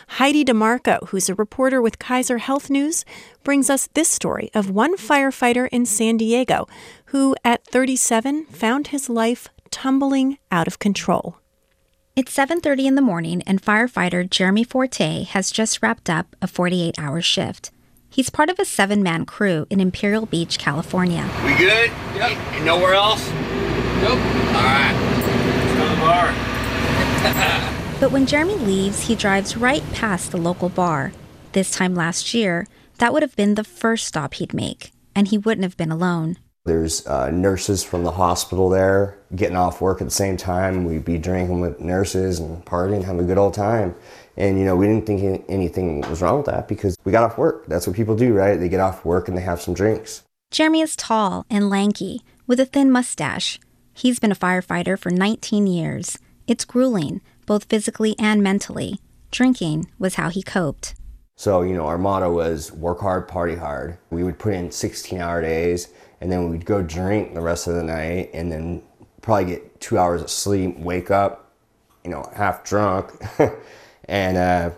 Heidi 0.08 0.46
DeMarco, 0.46 1.08
who's 1.10 1.30
a 1.30 1.36
reporter 1.36 1.82
with 1.82 1.98
Kaiser 1.98 2.38
Health 2.38 2.70
News, 2.70 3.06
brings 3.44 3.68
us 3.68 3.90
this 3.96 4.08
story 4.08 4.52
of 4.54 4.70
one 4.70 4.96
firefighter 4.98 5.68
in 5.72 5.88
San 5.88 6.18
Diego 6.18 6.68
who, 7.06 7.36
at 7.44 7.66
37, 7.66 8.46
found 8.46 8.88
his 8.88 9.10
life 9.10 9.48
tumbling 9.72 10.38
out 10.52 10.68
of 10.68 10.78
control. 10.78 11.38
It's 12.16 12.32
7:30 12.34 12.86
in 12.86 12.96
the 12.96 13.02
morning 13.02 13.42
and 13.48 13.64
firefighter 13.64 14.30
Jeremy 14.30 14.64
Forte 14.64 15.24
has 15.24 15.50
just 15.50 15.82
wrapped 15.82 16.10
up 16.10 16.36
a 16.42 16.48
48-hour 16.48 17.22
shift. 17.22 17.72
He's 18.10 18.30
part 18.30 18.50
of 18.50 18.60
a 18.60 18.66
seven-man 18.66 19.26
crew 19.26 19.66
in 19.72 19.80
Imperial 19.80 20.28
Beach, 20.28 20.60
California. 20.60 21.28
We 21.46 21.56
good? 21.56 21.90
Yep. 22.16 22.38
And 22.54 22.66
nowhere 22.66 22.94
else? 22.94 23.28
Nope. 24.02 24.20
All 24.20 24.64
right. 24.64 25.21
Bar. 26.12 26.28
But 28.00 28.12
when 28.12 28.26
Jeremy 28.26 28.56
leaves, 28.56 29.08
he 29.08 29.16
drives 29.16 29.56
right 29.56 29.84
past 29.94 30.32
the 30.32 30.38
local 30.38 30.70
bar. 30.70 31.14
This 31.54 31.72
time 31.72 31.96
last 31.96 32.34
year, 32.34 32.68
that 32.98 33.14
would 33.14 33.22
have 33.22 33.36
been 33.36 33.56
the 33.56 33.64
first 33.64 34.08
stop 34.08 34.34
he'd 34.36 34.54
make, 34.54 34.92
and 35.16 35.28
he 35.28 35.38
wouldn't 35.38 35.64
have 35.64 35.78
been 35.78 35.92
alone. 35.92 36.38
There's 36.66 37.08
uh, 37.08 37.32
nurses 37.32 37.84
from 37.84 38.04
the 38.04 38.12
hospital 38.12 38.70
there 38.70 39.18
getting 39.36 39.56
off 39.56 39.82
work 39.82 40.02
at 40.02 40.08
the 40.08 40.12
same 40.12 40.38
time. 40.38 40.86
We'd 40.86 41.06
be 41.06 41.18
drinking 41.18 41.60
with 41.62 41.80
nurses 41.80 42.40
and 42.40 42.64
partying, 42.66 43.04
having 43.04 43.22
a 43.22 43.28
good 43.28 43.40
old 43.40 43.54
time. 43.54 43.96
And, 44.38 44.60
you 44.60 44.66
know, 44.66 44.76
we 44.76 44.88
didn't 44.88 45.06
think 45.08 45.46
anything 45.50 46.02
was 46.02 46.22
wrong 46.22 46.38
with 46.38 46.46
that 46.48 46.68
because 46.68 46.96
we 47.04 47.12
got 47.12 47.24
off 47.24 47.38
work. 47.38 47.66
That's 47.68 47.88
what 47.88 47.96
people 47.96 48.16
do, 48.16 48.34
right? 48.34 48.60
They 48.60 48.70
get 48.70 48.80
off 48.80 49.04
work 49.06 49.28
and 49.28 49.36
they 49.36 49.42
have 49.42 49.62
some 49.62 49.74
drinks. 49.74 50.24
Jeremy 50.52 50.82
is 50.82 50.96
tall 50.96 51.46
and 51.50 51.70
lanky, 51.70 52.22
with 52.46 52.60
a 52.60 52.66
thin 52.66 52.92
mustache. 52.92 53.60
He's 53.94 54.20
been 54.20 54.32
a 54.32 54.36
firefighter 54.36 54.98
for 54.98 55.10
19 55.10 55.68
years. 55.68 56.18
It's 56.48 56.66
grueling, 56.66 57.22
both 57.46 57.66
physically 57.66 58.16
and 58.18 58.42
mentally. 58.42 59.00
Drinking 59.32 59.90
was 60.00 60.16
how 60.16 60.30
he 60.30 60.42
coped. 60.42 60.96
So, 61.36 61.62
you 61.62 61.74
know, 61.74 61.88
our 61.88 61.98
motto 61.98 62.32
was 62.32 62.72
work 62.72 63.00
hard, 63.00 63.28
party 63.28 63.56
hard. 63.56 63.98
We 64.10 64.24
would 64.24 64.38
put 64.38 64.54
in 64.54 64.72
16 64.72 65.20
hour 65.20 65.42
days 65.42 65.90
and 66.20 66.32
then 66.32 66.50
we'd 66.50 66.66
go 66.66 66.82
drink 66.82 67.34
the 67.34 67.42
rest 67.42 67.68
of 67.68 67.76
the 67.76 67.84
night 67.84 68.30
and 68.34 68.52
then 68.52 68.84
probably 69.22 69.46
get 69.46 69.82
two 69.82 69.98
hours 69.98 70.22
of 70.22 70.30
sleep, 70.30 70.78
wake 70.78 71.10
up, 71.10 71.52
you 72.04 72.12
know, 72.12 72.30
half 72.36 72.64
drunk, 72.64 73.12
and 74.06 74.38
uh, 74.38 74.72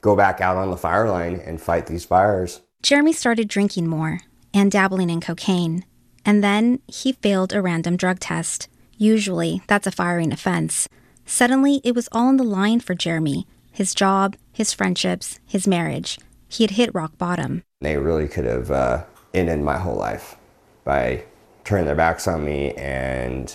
go 0.00 0.16
back 0.16 0.40
out 0.40 0.56
on 0.56 0.70
the 0.70 0.76
fire 0.76 1.08
line 1.08 1.40
and 1.44 1.60
fight 1.60 1.86
these 1.86 2.04
fires. 2.04 2.60
Jeremy 2.82 3.12
started 3.12 3.48
drinking 3.48 3.86
more 3.86 4.20
and 4.54 4.70
dabbling 4.70 5.10
in 5.10 5.20
cocaine. 5.20 5.84
And 6.26 6.42
then 6.42 6.80
he 6.88 7.12
failed 7.12 7.54
a 7.54 7.62
random 7.62 7.96
drug 7.96 8.18
test. 8.18 8.68
Usually, 8.98 9.62
that's 9.68 9.86
a 9.86 9.92
firing 9.92 10.32
offense. 10.32 10.88
Suddenly, 11.24 11.80
it 11.84 11.94
was 11.94 12.08
all 12.10 12.26
on 12.26 12.36
the 12.36 12.44
line 12.44 12.80
for 12.80 12.94
Jeremy 12.94 13.46
his 13.76 13.94
job, 13.94 14.36
his 14.54 14.72
friendships, 14.72 15.38
his 15.44 15.66
marriage. 15.66 16.18
He 16.48 16.64
had 16.64 16.70
hit 16.70 16.94
rock 16.94 17.18
bottom. 17.18 17.62
They 17.82 17.98
really 17.98 18.26
could 18.26 18.46
have 18.46 18.70
uh, 18.70 19.04
ended 19.34 19.60
my 19.60 19.76
whole 19.76 19.96
life 19.96 20.36
by 20.82 21.24
turning 21.64 21.84
their 21.84 21.94
backs 21.94 22.26
on 22.26 22.42
me 22.42 22.72
and 22.72 23.54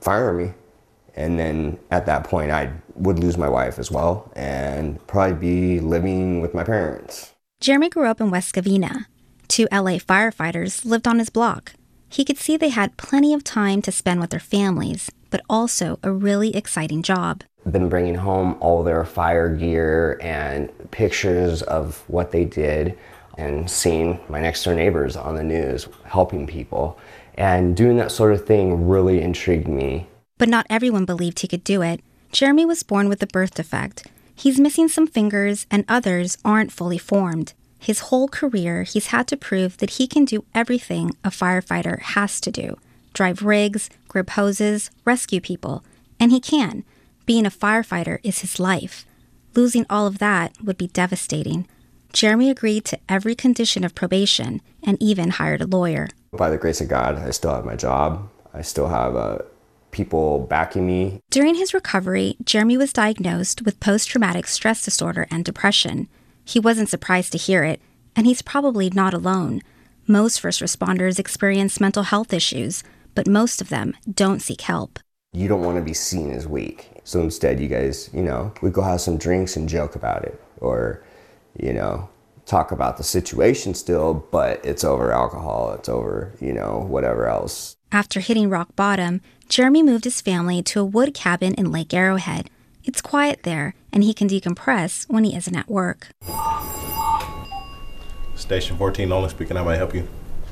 firing 0.00 0.48
me. 0.48 0.54
And 1.14 1.38
then 1.38 1.78
at 1.92 2.06
that 2.06 2.24
point, 2.24 2.50
I 2.50 2.72
would 2.96 3.20
lose 3.20 3.38
my 3.38 3.48
wife 3.48 3.78
as 3.78 3.88
well 3.88 4.32
and 4.34 5.04
probably 5.06 5.36
be 5.36 5.78
living 5.78 6.40
with 6.40 6.54
my 6.54 6.64
parents. 6.64 7.34
Jeremy 7.60 7.90
grew 7.90 8.06
up 8.06 8.20
in 8.20 8.32
West 8.32 8.52
Covina. 8.52 9.06
Two 9.54 9.68
LA 9.70 9.98
firefighters 9.98 10.84
lived 10.84 11.06
on 11.06 11.20
his 11.20 11.30
block. 11.30 11.74
He 12.08 12.24
could 12.24 12.38
see 12.38 12.56
they 12.56 12.70
had 12.70 12.96
plenty 12.96 13.32
of 13.32 13.44
time 13.44 13.82
to 13.82 13.92
spend 13.92 14.18
with 14.18 14.30
their 14.30 14.40
families, 14.40 15.12
but 15.30 15.42
also 15.48 16.00
a 16.02 16.10
really 16.10 16.56
exciting 16.56 17.04
job. 17.04 17.44
Been 17.70 17.88
bringing 17.88 18.16
home 18.16 18.56
all 18.58 18.82
their 18.82 19.04
fire 19.04 19.54
gear 19.54 20.18
and 20.20 20.72
pictures 20.90 21.62
of 21.62 22.02
what 22.08 22.32
they 22.32 22.44
did 22.44 22.98
and 23.38 23.70
seeing 23.70 24.18
my 24.28 24.40
next 24.40 24.64
door 24.64 24.74
neighbors 24.74 25.14
on 25.14 25.36
the 25.36 25.44
news 25.44 25.86
helping 26.02 26.48
people. 26.48 26.98
And 27.34 27.76
doing 27.76 27.96
that 27.98 28.10
sort 28.10 28.32
of 28.32 28.44
thing 28.44 28.88
really 28.88 29.22
intrigued 29.22 29.68
me. 29.68 30.08
But 30.36 30.48
not 30.48 30.66
everyone 30.68 31.04
believed 31.04 31.38
he 31.38 31.46
could 31.46 31.62
do 31.62 31.80
it. 31.80 32.00
Jeremy 32.32 32.64
was 32.64 32.82
born 32.82 33.08
with 33.08 33.22
a 33.22 33.28
birth 33.28 33.54
defect. 33.54 34.04
He's 34.34 34.58
missing 34.58 34.88
some 34.88 35.06
fingers, 35.06 35.64
and 35.70 35.84
others 35.86 36.38
aren't 36.44 36.72
fully 36.72 36.98
formed. 36.98 37.52
His 37.84 38.08
whole 38.08 38.28
career, 38.28 38.84
he's 38.84 39.08
had 39.08 39.28
to 39.28 39.36
prove 39.36 39.76
that 39.76 39.98
he 39.98 40.06
can 40.06 40.24
do 40.24 40.46
everything 40.54 41.14
a 41.22 41.28
firefighter 41.28 42.00
has 42.00 42.40
to 42.40 42.50
do 42.50 42.78
drive 43.12 43.42
rigs, 43.42 43.90
grip 44.08 44.30
hoses, 44.30 44.90
rescue 45.04 45.40
people. 45.40 45.84
And 46.18 46.32
he 46.32 46.40
can. 46.40 46.82
Being 47.26 47.44
a 47.44 47.50
firefighter 47.50 48.20
is 48.22 48.38
his 48.38 48.58
life. 48.58 49.04
Losing 49.54 49.84
all 49.90 50.06
of 50.06 50.18
that 50.18 50.52
would 50.64 50.78
be 50.78 50.88
devastating. 50.88 51.68
Jeremy 52.14 52.48
agreed 52.48 52.86
to 52.86 52.98
every 53.06 53.34
condition 53.34 53.84
of 53.84 53.94
probation 53.94 54.62
and 54.82 54.96
even 55.00 55.30
hired 55.30 55.60
a 55.60 55.66
lawyer. 55.66 56.08
By 56.32 56.48
the 56.48 56.56
grace 56.56 56.80
of 56.80 56.88
God, 56.88 57.18
I 57.18 57.30
still 57.32 57.54
have 57.54 57.66
my 57.66 57.76
job. 57.76 58.30
I 58.54 58.62
still 58.62 58.88
have 58.88 59.14
uh, 59.14 59.38
people 59.90 60.46
backing 60.48 60.86
me. 60.86 61.20
During 61.30 61.54
his 61.54 61.74
recovery, 61.74 62.36
Jeremy 62.42 62.78
was 62.78 62.94
diagnosed 62.94 63.62
with 63.62 63.78
post 63.78 64.08
traumatic 64.08 64.46
stress 64.46 64.82
disorder 64.82 65.26
and 65.30 65.44
depression. 65.44 66.08
He 66.44 66.60
wasn't 66.60 66.88
surprised 66.88 67.32
to 67.32 67.38
hear 67.38 67.64
it, 67.64 67.80
and 68.14 68.26
he's 68.26 68.42
probably 68.42 68.90
not 68.90 69.14
alone. 69.14 69.62
Most 70.06 70.40
first 70.40 70.60
responders 70.60 71.18
experience 71.18 71.80
mental 71.80 72.02
health 72.02 72.32
issues, 72.32 72.82
but 73.14 73.26
most 73.26 73.60
of 73.60 73.70
them 73.70 73.96
don't 74.12 74.42
seek 74.42 74.60
help. 74.60 74.98
You 75.32 75.48
don't 75.48 75.62
want 75.62 75.78
to 75.78 75.82
be 75.82 75.94
seen 75.94 76.30
as 76.30 76.46
weak. 76.46 76.90
So 77.04 77.20
instead, 77.20 77.60
you 77.60 77.68
guys, 77.68 78.10
you 78.12 78.22
know, 78.22 78.52
we 78.62 78.70
go 78.70 78.82
have 78.82 79.00
some 79.00 79.16
drinks 79.16 79.56
and 79.56 79.68
joke 79.68 79.96
about 79.96 80.24
it, 80.24 80.40
or, 80.60 81.02
you 81.58 81.72
know, 81.72 82.08
talk 82.46 82.70
about 82.70 82.98
the 82.98 83.02
situation 83.02 83.74
still, 83.74 84.14
but 84.30 84.64
it's 84.64 84.84
over 84.84 85.12
alcohol, 85.12 85.72
it's 85.72 85.88
over, 85.88 86.34
you 86.40 86.52
know, 86.52 86.84
whatever 86.88 87.26
else. 87.26 87.76
After 87.90 88.20
hitting 88.20 88.50
rock 88.50 88.76
bottom, 88.76 89.20
Jeremy 89.48 89.82
moved 89.82 90.04
his 90.04 90.20
family 90.20 90.62
to 90.64 90.80
a 90.80 90.84
wood 90.84 91.14
cabin 91.14 91.54
in 91.54 91.72
Lake 91.72 91.94
Arrowhead. 91.94 92.50
It's 92.84 93.00
quiet 93.00 93.44
there, 93.44 93.74
and 93.92 94.04
he 94.04 94.12
can 94.12 94.28
decompress 94.28 95.08
when 95.08 95.24
he 95.24 95.34
isn't 95.34 95.56
at 95.56 95.70
work. 95.70 96.08
Station 98.34 98.76
14, 98.76 99.10
only 99.10 99.30
speaking. 99.30 99.56
How 99.56 99.64
may 99.64 99.72
I 99.72 99.76
help 99.76 99.94
you? 99.94 100.06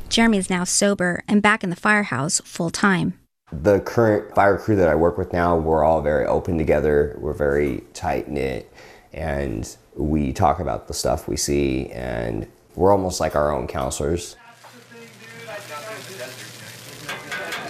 Jeremy 0.09 0.39
is 0.39 0.49
now 0.49 0.65
sober 0.65 1.25
and 1.29 1.43
back 1.43 1.63
in 1.63 1.69
the 1.69 1.77
firehouse 1.77 2.41
full 2.45 2.71
time. 2.71 3.19
The 3.53 3.81
current 3.81 4.35
fire 4.35 4.57
crew 4.57 4.77
that 4.77 4.89
I 4.89 4.95
work 4.95 5.19
with 5.19 5.35
now, 5.35 5.59
we're 5.59 5.85
all 5.85 6.01
very 6.01 6.25
open 6.25 6.57
together. 6.57 7.19
We're 7.21 7.35
very 7.35 7.85
tight 7.93 8.29
knit, 8.29 8.73
and 9.13 9.77
we 9.95 10.33
talk 10.33 10.59
about 10.59 10.89
the 10.89 10.95
stuff 10.95 11.29
we 11.29 11.37
see, 11.37 11.91
and 11.91 12.47
we're 12.77 12.93
almost 12.93 13.21
like 13.21 13.37
our 13.37 13.53
own 13.53 13.67
counselors. 13.67 14.37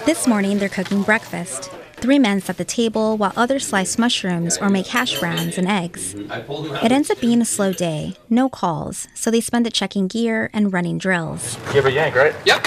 This 0.07 0.29
morning, 0.29 0.59
they're 0.59 0.68
cooking 0.68 1.03
breakfast. 1.03 1.70
Three 2.03 2.19
men 2.19 2.41
set 2.41 2.57
the 2.57 2.65
table 2.65 3.17
while 3.17 3.33
others 3.37 3.65
slice 3.65 3.97
mushrooms 3.97 4.59
or 4.59 4.69
make 4.69 4.88
hash 4.88 5.21
browns 5.21 5.57
and 5.57 5.69
eggs. 5.69 6.15
It 6.17 6.91
ends 6.91 7.11
up 7.11 7.21
being 7.21 7.41
a 7.41 7.45
slow 7.45 7.73
day, 7.73 8.17
no 8.29 8.49
calls, 8.49 9.07
so 9.15 9.31
they 9.31 9.41
spend 9.41 9.69
it 9.69 9.73
checking 9.73 10.09
gear 10.09 10.51
and 10.53 10.73
running 10.73 10.99
drills. 10.99 11.57
Give 11.73 11.87
a 11.87 11.93
yank, 11.93 12.17
right? 12.17 12.35
Yep. 12.45 12.67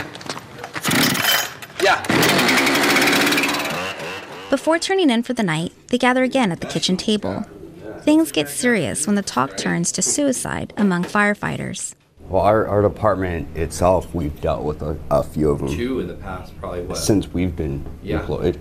Yeah. 1.84 2.02
Before 4.50 4.80
turning 4.80 5.10
in 5.10 5.21
for 5.21 5.34
the 5.34 5.43
night, 5.43 5.74
they 5.88 5.98
gather 5.98 6.24
again 6.24 6.54
at 6.54 6.62
the 6.62 6.67
kitchen 6.67 6.95
table. 6.95 7.43
Things 8.04 8.32
get 8.32 8.48
serious 8.48 9.06
when 9.06 9.17
the 9.17 9.21
talk 9.21 9.58
turns 9.58 9.91
to 9.93 10.02
suicide 10.02 10.71
among 10.78 11.04
firefighters. 11.04 11.93
Well, 12.30 12.41
our, 12.43 12.65
our 12.67 12.82
department 12.82 13.56
itself, 13.58 14.15
we've 14.15 14.39
dealt 14.39 14.63
with 14.63 14.82
a, 14.82 14.98
a 15.12 15.24
few 15.24 15.52
of 15.52 15.60
them. 15.60 15.67
Two 15.76 16.00
in 16.00 16.08
the 16.08 16.13
past, 16.13 16.58
probably 16.60 16.84
what? 16.84 16.98
Since 16.98 17.28
we've 17.34 17.54
been 17.56 17.86
Yeah. 18.02 18.21
employed. 18.21 18.60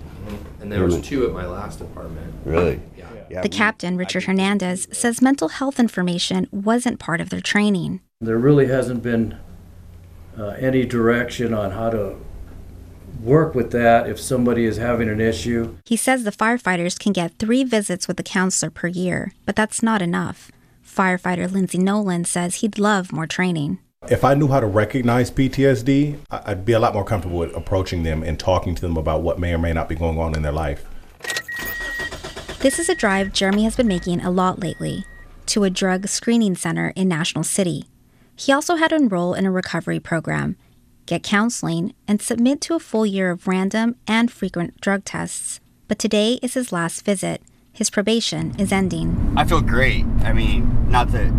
And 0.60 0.72
there 0.72 0.84
was 0.84 1.00
two 1.00 1.26
at 1.26 1.32
my 1.32 1.46
last 1.46 1.80
apartment. 1.80 2.34
Really? 2.44 2.80
Yeah. 2.96 3.08
yeah. 3.30 3.40
The 3.42 3.48
captain, 3.48 3.96
Richard 3.96 4.24
Hernandez, 4.24 4.88
says 4.92 5.20
mental 5.20 5.48
health 5.48 5.78
information 5.78 6.48
wasn't 6.50 6.98
part 6.98 7.20
of 7.20 7.30
their 7.30 7.40
training. 7.40 8.00
There 8.20 8.38
really 8.38 8.66
hasn't 8.66 9.02
been 9.02 9.38
uh, 10.38 10.48
any 10.58 10.84
direction 10.86 11.52
on 11.52 11.72
how 11.72 11.90
to 11.90 12.16
work 13.22 13.54
with 13.54 13.70
that 13.72 14.08
if 14.08 14.20
somebody 14.20 14.64
is 14.64 14.76
having 14.76 15.08
an 15.08 15.20
issue. 15.20 15.76
He 15.84 15.96
says 15.96 16.24
the 16.24 16.32
firefighters 16.32 16.98
can 16.98 17.12
get 17.12 17.38
three 17.38 17.64
visits 17.64 18.08
with 18.08 18.18
a 18.18 18.24
counselor 18.24 18.70
per 18.70 18.88
year, 18.88 19.32
but 19.46 19.56
that's 19.56 19.82
not 19.82 20.02
enough. 20.02 20.50
Firefighter 20.84 21.50
Lindsey 21.50 21.78
Nolan 21.78 22.24
says 22.24 22.56
he'd 22.56 22.78
love 22.78 23.12
more 23.12 23.26
training. 23.26 23.78
If 24.10 24.22
I 24.24 24.34
knew 24.34 24.48
how 24.48 24.60
to 24.60 24.66
recognize 24.66 25.30
PTSD, 25.30 26.16
I- 26.30 26.42
I'd 26.46 26.64
be 26.64 26.72
a 26.72 26.78
lot 26.78 26.94
more 26.94 27.04
comfortable 27.04 27.38
with 27.38 27.54
approaching 27.56 28.02
them 28.02 28.22
and 28.22 28.38
talking 28.38 28.74
to 28.74 28.80
them 28.82 28.96
about 28.96 29.22
what 29.22 29.38
may 29.38 29.54
or 29.54 29.58
may 29.58 29.72
not 29.72 29.88
be 29.88 29.94
going 29.94 30.18
on 30.18 30.34
in 30.36 30.42
their 30.42 30.52
life. 30.52 30.84
This 32.60 32.78
is 32.78 32.88
a 32.88 32.94
drive 32.94 33.32
Jeremy 33.32 33.64
has 33.64 33.76
been 33.76 33.88
making 33.88 34.20
a 34.20 34.30
lot 34.30 34.58
lately 34.60 35.04
to 35.46 35.64
a 35.64 35.70
drug 35.70 36.08
screening 36.08 36.54
center 36.54 36.92
in 36.96 37.08
National 37.08 37.44
City. 37.44 37.84
He 38.36 38.52
also 38.52 38.76
had 38.76 38.88
to 38.88 38.96
enroll 38.96 39.34
in 39.34 39.46
a 39.46 39.50
recovery 39.50 40.00
program, 40.00 40.56
get 41.06 41.22
counseling, 41.22 41.94
and 42.08 42.20
submit 42.20 42.60
to 42.62 42.74
a 42.74 42.78
full 42.80 43.06
year 43.06 43.30
of 43.30 43.46
random 43.46 43.96
and 44.06 44.30
frequent 44.30 44.80
drug 44.80 45.04
tests. 45.04 45.60
But 45.88 45.98
today 45.98 46.38
is 46.42 46.54
his 46.54 46.72
last 46.72 47.04
visit. 47.04 47.42
His 47.72 47.90
probation 47.90 48.54
is 48.58 48.72
ending. 48.72 49.34
I 49.36 49.44
feel 49.44 49.60
great. 49.60 50.04
I 50.22 50.32
mean, 50.32 50.86
not 50.90 51.12
that, 51.12 51.30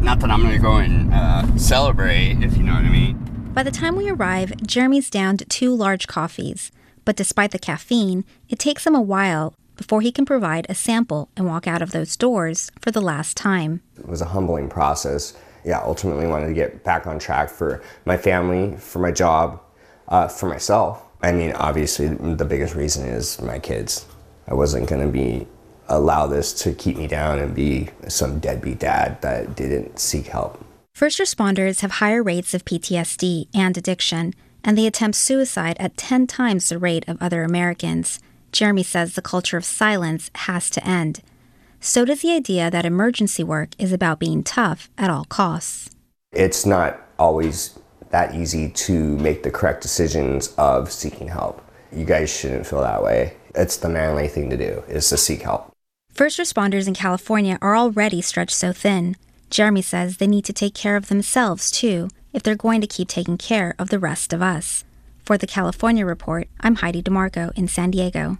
not 0.00 0.20
that 0.20 0.30
I'm 0.30 0.42
gonna 0.42 0.58
go 0.58 0.76
and 0.76 1.12
uh, 1.12 1.56
celebrate, 1.56 2.42
if 2.42 2.56
you 2.56 2.62
know 2.62 2.74
what 2.74 2.84
I 2.84 2.90
mean. 2.90 3.50
By 3.54 3.62
the 3.62 3.70
time 3.70 3.96
we 3.96 4.08
arrive, 4.08 4.56
Jeremy's 4.64 5.10
downed 5.10 5.44
two 5.48 5.74
large 5.74 6.06
coffees. 6.06 6.70
But 7.04 7.16
despite 7.16 7.52
the 7.52 7.58
caffeine, 7.58 8.24
it 8.48 8.58
takes 8.58 8.86
him 8.86 8.94
a 8.94 9.00
while 9.00 9.54
before 9.76 10.02
he 10.02 10.12
can 10.12 10.26
provide 10.26 10.66
a 10.68 10.74
sample 10.74 11.30
and 11.36 11.46
walk 11.46 11.66
out 11.66 11.80
of 11.80 11.90
those 11.90 12.16
doors 12.16 12.70
for 12.82 12.90
the 12.90 13.00
last 13.00 13.36
time. 13.36 13.80
It 13.98 14.06
was 14.06 14.20
a 14.20 14.26
humbling 14.26 14.68
process. 14.68 15.34
Yeah, 15.64 15.80
ultimately 15.82 16.26
wanted 16.26 16.48
to 16.48 16.54
get 16.54 16.84
back 16.84 17.06
on 17.06 17.18
track 17.18 17.48
for 17.48 17.82
my 18.04 18.16
family, 18.16 18.76
for 18.76 18.98
my 18.98 19.10
job, 19.10 19.60
uh, 20.08 20.28
for 20.28 20.48
myself. 20.48 21.02
I 21.22 21.32
mean, 21.32 21.52
obviously, 21.52 22.08
the 22.08 22.44
biggest 22.44 22.74
reason 22.74 23.08
is 23.08 23.40
my 23.40 23.58
kids. 23.58 24.06
I 24.46 24.54
wasn't 24.54 24.88
going 24.88 25.04
to 25.04 25.12
be 25.12 25.46
allow 25.88 26.26
this 26.26 26.52
to 26.62 26.72
keep 26.72 26.96
me 26.96 27.06
down 27.06 27.38
and 27.38 27.54
be 27.54 27.90
some 28.08 28.38
deadbeat 28.38 28.78
dad 28.78 29.20
that 29.22 29.56
didn't 29.56 29.98
seek 29.98 30.26
help. 30.26 30.64
First 30.94 31.18
responders 31.18 31.80
have 31.80 31.92
higher 31.92 32.22
rates 32.22 32.54
of 32.54 32.64
PTSD 32.64 33.48
and 33.54 33.76
addiction, 33.76 34.34
and 34.64 34.76
they 34.76 34.86
attempt 34.86 35.16
suicide 35.16 35.76
at 35.78 35.96
10 35.96 36.26
times 36.26 36.68
the 36.68 36.78
rate 36.78 37.04
of 37.08 37.22
other 37.22 37.42
Americans. 37.44 38.18
Jeremy 38.50 38.82
says 38.82 39.14
the 39.14 39.22
culture 39.22 39.56
of 39.56 39.64
silence 39.64 40.30
has 40.34 40.68
to 40.70 40.84
end. 40.84 41.22
So 41.80 42.04
does 42.04 42.22
the 42.22 42.32
idea 42.32 42.70
that 42.70 42.84
emergency 42.84 43.44
work 43.44 43.70
is 43.78 43.92
about 43.92 44.18
being 44.18 44.42
tough 44.42 44.90
at 44.98 45.10
all 45.10 45.24
costs. 45.26 45.90
It's 46.32 46.66
not 46.66 47.00
always 47.18 47.78
that 48.10 48.34
easy 48.34 48.70
to 48.70 49.16
make 49.18 49.42
the 49.42 49.50
correct 49.50 49.82
decisions 49.82 50.52
of 50.58 50.90
seeking 50.90 51.28
help. 51.28 51.64
You 51.92 52.04
guys 52.04 52.34
shouldn't 52.34 52.66
feel 52.66 52.80
that 52.80 53.02
way. 53.02 53.36
It's 53.54 53.76
the 53.76 53.88
manly 53.88 54.28
thing 54.28 54.50
to 54.50 54.56
do 54.56 54.82
is 54.88 55.08
to 55.10 55.16
seek 55.16 55.42
help. 55.42 55.72
First 56.18 56.40
responders 56.40 56.88
in 56.88 56.94
California 56.94 57.58
are 57.62 57.76
already 57.76 58.20
stretched 58.20 58.56
so 58.56 58.72
thin. 58.72 59.14
Jeremy 59.50 59.82
says 59.82 60.16
they 60.16 60.26
need 60.26 60.44
to 60.46 60.52
take 60.52 60.74
care 60.74 60.96
of 60.96 61.06
themselves 61.06 61.70
too 61.70 62.08
if 62.32 62.42
they're 62.42 62.56
going 62.56 62.80
to 62.80 62.88
keep 62.88 63.06
taking 63.06 63.38
care 63.38 63.76
of 63.78 63.90
the 63.90 64.00
rest 64.00 64.32
of 64.32 64.42
us. 64.42 64.84
For 65.24 65.38
the 65.38 65.46
California 65.46 66.04
Report, 66.04 66.48
I'm 66.58 66.74
Heidi 66.74 67.04
DeMarco 67.04 67.56
in 67.56 67.68
San 67.68 67.92
Diego. 67.92 68.38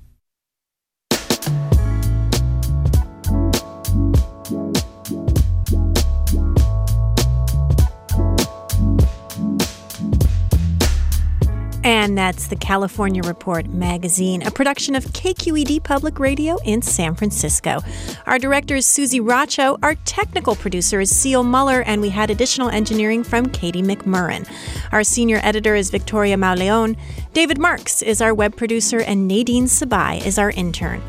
And 11.84 12.18
that's 12.18 12.48
the 12.48 12.56
California 12.56 13.22
Report 13.22 13.66
magazine, 13.68 14.42
a 14.42 14.50
production 14.50 14.94
of 14.94 15.04
KQED 15.04 15.84
Public 15.84 16.18
Radio 16.18 16.58
in 16.64 16.82
San 16.82 17.14
Francisco. 17.14 17.80
Our 18.26 18.38
director 18.38 18.76
is 18.76 18.86
Susie 18.86 19.20
Racho. 19.20 19.78
Our 19.82 19.94
technical 20.04 20.56
producer 20.56 21.00
is 21.00 21.14
Seal 21.14 21.44
Muller, 21.44 21.82
and 21.82 22.00
we 22.00 22.08
had 22.08 22.30
additional 22.30 22.68
engineering 22.68 23.22
from 23.22 23.46
Katie 23.46 23.82
McMurrin. 23.82 24.48
Our 24.92 25.04
senior 25.04 25.40
editor 25.42 25.74
is 25.74 25.90
Victoria 25.90 26.36
Mauleon. 26.36 26.96
David 27.32 27.58
Marks 27.58 28.02
is 28.02 28.20
our 28.20 28.34
web 28.34 28.56
producer, 28.56 29.00
and 29.00 29.28
Nadine 29.28 29.66
Sabai 29.66 30.24
is 30.26 30.38
our 30.38 30.50
intern. 30.50 31.00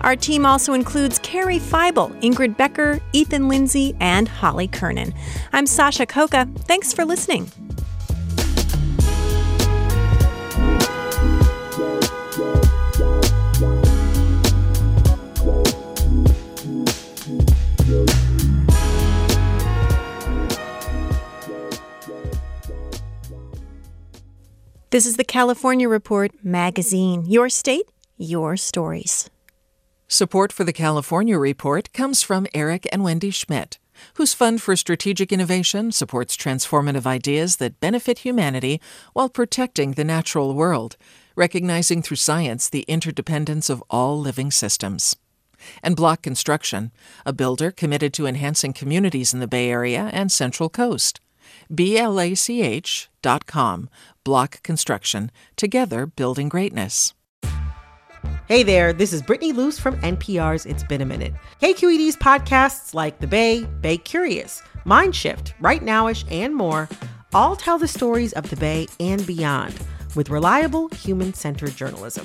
Our 0.00 0.16
team 0.16 0.44
also 0.44 0.72
includes 0.72 1.18
Carrie 1.20 1.58
Feibel, 1.58 2.10
Ingrid 2.20 2.56
Becker, 2.56 3.00
Ethan 3.12 3.48
Lindsay, 3.48 3.96
and 4.00 4.28
Holly 4.28 4.68
Kernan. 4.68 5.14
I'm 5.52 5.66
Sasha 5.66 6.04
Khokha. 6.04 6.54
Thanks 6.60 6.92
for 6.92 7.04
listening. 7.04 7.50
This 24.90 25.04
is 25.04 25.16
the 25.16 25.24
California 25.24 25.88
Report 25.88 26.30
magazine. 26.44 27.24
Your 27.26 27.48
state, 27.48 27.86
your 28.16 28.56
stories. 28.56 29.28
Support 30.06 30.52
for 30.52 30.62
the 30.62 30.72
California 30.72 31.36
Report 31.36 31.92
comes 31.92 32.22
from 32.22 32.46
Eric 32.54 32.86
and 32.92 33.02
Wendy 33.02 33.30
Schmidt, 33.30 33.80
whose 34.14 34.32
Fund 34.32 34.62
for 34.62 34.76
Strategic 34.76 35.32
Innovation 35.32 35.90
supports 35.90 36.36
transformative 36.36 37.04
ideas 37.04 37.56
that 37.56 37.80
benefit 37.80 38.20
humanity 38.20 38.80
while 39.12 39.28
protecting 39.28 39.92
the 39.92 40.04
natural 40.04 40.54
world, 40.54 40.96
recognizing 41.34 42.00
through 42.00 42.18
science 42.18 42.68
the 42.68 42.84
interdependence 42.86 43.68
of 43.68 43.82
all 43.90 44.20
living 44.20 44.52
systems. 44.52 45.16
And 45.82 45.96
Blach 45.96 46.22
Construction, 46.22 46.92
a 47.26 47.32
builder 47.32 47.72
committed 47.72 48.12
to 48.14 48.26
enhancing 48.26 48.72
communities 48.72 49.34
in 49.34 49.40
the 49.40 49.48
Bay 49.48 49.68
Area 49.68 50.10
and 50.12 50.30
Central 50.30 50.68
Coast. 50.68 51.20
BLACH.com, 51.70 53.18
Blach 54.24 54.62
Construction, 54.62 55.30
together 55.56 56.06
building 56.06 56.48
greatness. 56.48 57.14
Hey 58.48 58.62
there, 58.62 58.92
this 58.92 59.12
is 59.12 59.22
Brittany 59.22 59.52
Luce 59.52 59.78
from 59.78 59.96
NPR's 60.02 60.66
It's 60.66 60.84
Been 60.84 61.00
a 61.00 61.06
Minute. 61.06 61.34
KQED's 61.60 62.16
podcasts 62.16 62.94
like 62.94 63.18
The 63.18 63.26
Bay, 63.26 63.64
Bay 63.80 63.98
Curious, 63.98 64.62
Mindshift, 64.84 65.52
Rightnowish, 65.60 66.24
and 66.30 66.54
more 66.54 66.88
all 67.34 67.56
tell 67.56 67.78
the 67.78 67.88
stories 67.88 68.32
of 68.34 68.48
the 68.48 68.56
Bay 68.56 68.86
and 69.00 69.26
beyond 69.26 69.74
with 70.14 70.30
reliable, 70.30 70.88
human 70.90 71.34
centered 71.34 71.74
journalism. 71.76 72.24